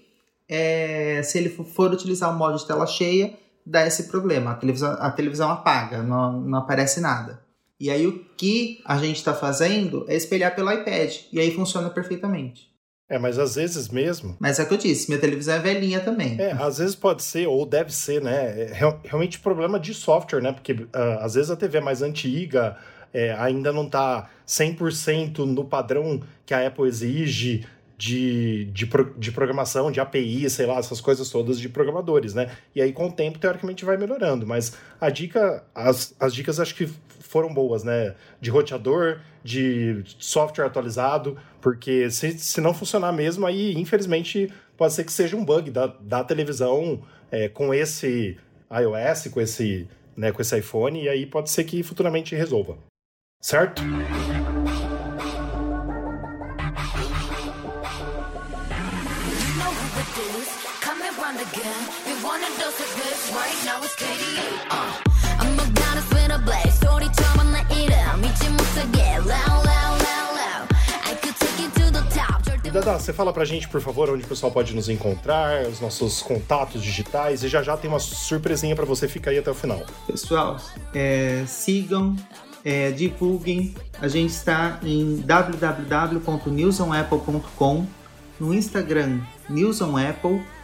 [0.50, 3.34] é, se ele for utilizar o modo de tela cheia,
[3.66, 4.52] dá esse problema.
[4.52, 7.42] A televisão, a televisão apaga, não, não aparece nada.
[7.80, 11.14] E aí o que a gente está fazendo é espelhar pelo iPad.
[11.32, 12.76] E aí funciona perfeitamente.
[13.10, 14.36] É, mas às vezes mesmo.
[14.40, 16.40] Mas é o que eu disse, minha televisão é velhinha também.
[16.42, 18.64] É, às vezes pode ser, ou deve ser, né?
[18.64, 18.74] É
[19.04, 20.52] realmente problema de software, né?
[20.52, 20.90] Porque uh,
[21.22, 22.76] às vezes a TV é mais antiga,
[23.14, 27.66] é, ainda não está 100% no padrão que a Apple exige
[27.98, 28.88] de, de,
[29.18, 32.52] de programação, de API, sei lá, essas coisas todas de programadores, né?
[32.76, 34.46] E aí, com o tempo, teoricamente, vai melhorando.
[34.46, 36.88] Mas a dica, as, as dicas acho que
[37.20, 38.14] foram boas, né?
[38.40, 45.04] De roteador, de software atualizado, porque se, se não funcionar mesmo, aí, infelizmente, pode ser
[45.04, 48.38] que seja um bug da, da televisão é, com esse
[48.72, 52.78] iOS, com esse, né, com esse iPhone, e aí pode ser que futuramente resolva.
[53.42, 53.82] Certo?
[72.72, 76.22] Dada, você fala pra gente, por favor, onde o pessoal pode nos encontrar, os nossos
[76.22, 79.82] contatos digitais, e já já tem uma surpresinha para você, ficar aí até o final.
[80.06, 80.58] Pessoal,
[80.94, 82.16] é, sigam,
[82.64, 83.74] é, divulguem.
[84.00, 87.88] A gente está em www.newsonapple.com,
[88.40, 89.80] no Instagram News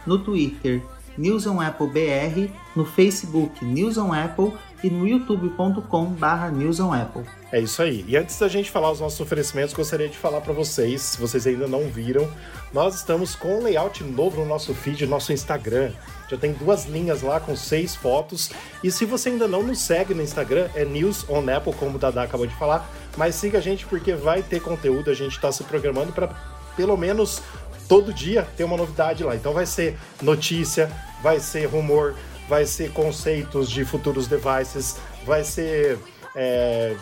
[0.06, 0.80] no Twitter
[1.16, 4.52] News on Apple BR, no Facebook News on Apple
[4.82, 7.22] e no youtube.com barra News on Apple.
[7.50, 8.04] É isso aí.
[8.06, 11.46] E antes da gente falar os nossos oferecimentos, gostaria de falar para vocês, se vocês
[11.46, 12.28] ainda não viram,
[12.72, 15.92] nós estamos com um layout novo no nosso feed, no nosso Instagram.
[16.28, 18.50] Já tem duas linhas lá com seis fotos.
[18.82, 21.98] E se você ainda não nos segue no Instagram, é News on Apple, como o
[21.98, 22.90] Dada acabou de falar.
[23.16, 26.34] Mas siga a gente porque vai ter conteúdo, a gente está se programando para
[26.76, 27.40] pelo menos
[27.88, 29.34] todo dia tem uma novidade lá.
[29.34, 30.90] Então vai ser notícia,
[31.22, 32.14] vai ser rumor,
[32.48, 35.98] vai ser conceitos de futuros devices, vai ser
[36.34, 36.96] é,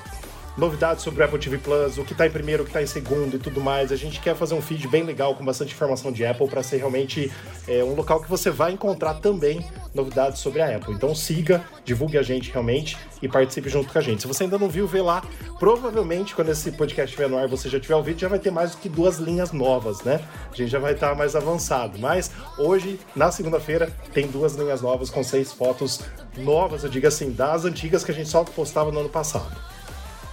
[0.57, 2.86] novidades sobre o Apple TV Plus, o que tá em primeiro, o que tá em
[2.86, 3.90] segundo e tudo mais.
[3.90, 6.78] A gente quer fazer um feed bem legal com bastante informação de Apple para ser
[6.78, 7.32] realmente
[7.66, 10.94] é, um local que você vai encontrar também novidades sobre a Apple.
[10.94, 14.22] Então siga, divulgue a gente realmente e participe junto com a gente.
[14.22, 15.22] Se você ainda não viu, vê lá.
[15.59, 18.72] Provavelmente quando esse podcast estiver no ar, você já tiver ouvido, já vai ter mais
[18.72, 20.20] do que duas linhas novas, né?
[20.50, 21.98] A gente já vai estar mais avançado.
[21.98, 26.00] Mas hoje, na segunda-feira, tem duas linhas novas com seis fotos
[26.36, 29.72] novas, eu digo assim, das antigas que a gente só postava no ano passado.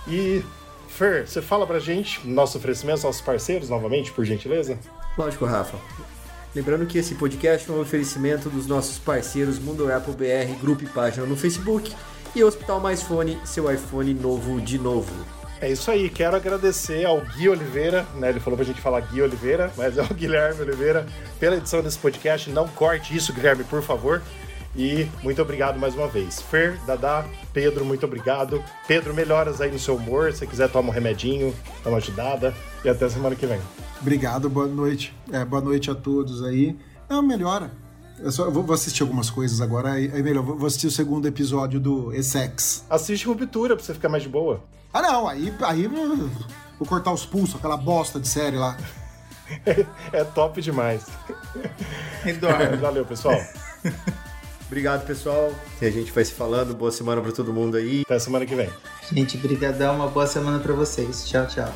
[0.09, 0.43] E
[0.87, 4.77] Fer, você fala pra gente nosso oferecimento, nossos parceiros, novamente, por gentileza?
[5.17, 5.77] Lógico, Rafa.
[6.53, 10.87] Lembrando que esse podcast é um oferecimento dos nossos parceiros Mundo Apple BR, grupo e
[10.87, 11.95] página no Facebook
[12.35, 15.13] e Hospital Mais Fone, seu iPhone novo de novo.
[15.61, 18.29] É isso aí, quero agradecer ao Gui Oliveira, né?
[18.29, 21.05] Ele falou pra gente falar Gui Oliveira, mas é o Guilherme Oliveira,
[21.39, 22.49] pela edição desse podcast.
[22.49, 24.21] Não corte isso, Guilherme, por favor.
[24.79, 26.41] E muito obrigado mais uma vez.
[26.41, 28.63] Fer, Dadá, Pedro, muito obrigado.
[28.87, 30.31] Pedro, melhoras aí no seu humor.
[30.31, 31.53] Se quiser, toma um remedinho,
[31.83, 32.55] dá uma ajudada.
[32.85, 33.59] E até semana que vem.
[33.99, 35.13] Obrigado, boa noite.
[35.33, 36.77] É, boa noite a todos aí.
[37.09, 37.69] Não, melhora.
[38.19, 40.43] Eu só eu vou assistir algumas coisas agora, aí, aí melhor.
[40.43, 42.85] Vou assistir o segundo episódio do Essex.
[42.89, 44.63] Assiste Ruptura pra você ficar mais de boa.
[44.93, 45.87] Ah, não, aí, aí
[46.77, 48.77] vou cortar os pulsos, aquela bosta de série lá.
[50.13, 51.05] é top demais.
[52.25, 52.77] Eduardo.
[52.77, 53.37] Valeu, pessoal.
[54.69, 55.51] Obrigado, pessoal.
[55.81, 56.75] E a gente vai se falando.
[56.75, 58.03] Boa semana para todo mundo aí.
[58.05, 58.69] Até semana que vem.
[59.11, 59.95] Gente, brigadão.
[59.95, 61.27] Uma boa semana para vocês.
[61.27, 61.73] Tchau, tchau.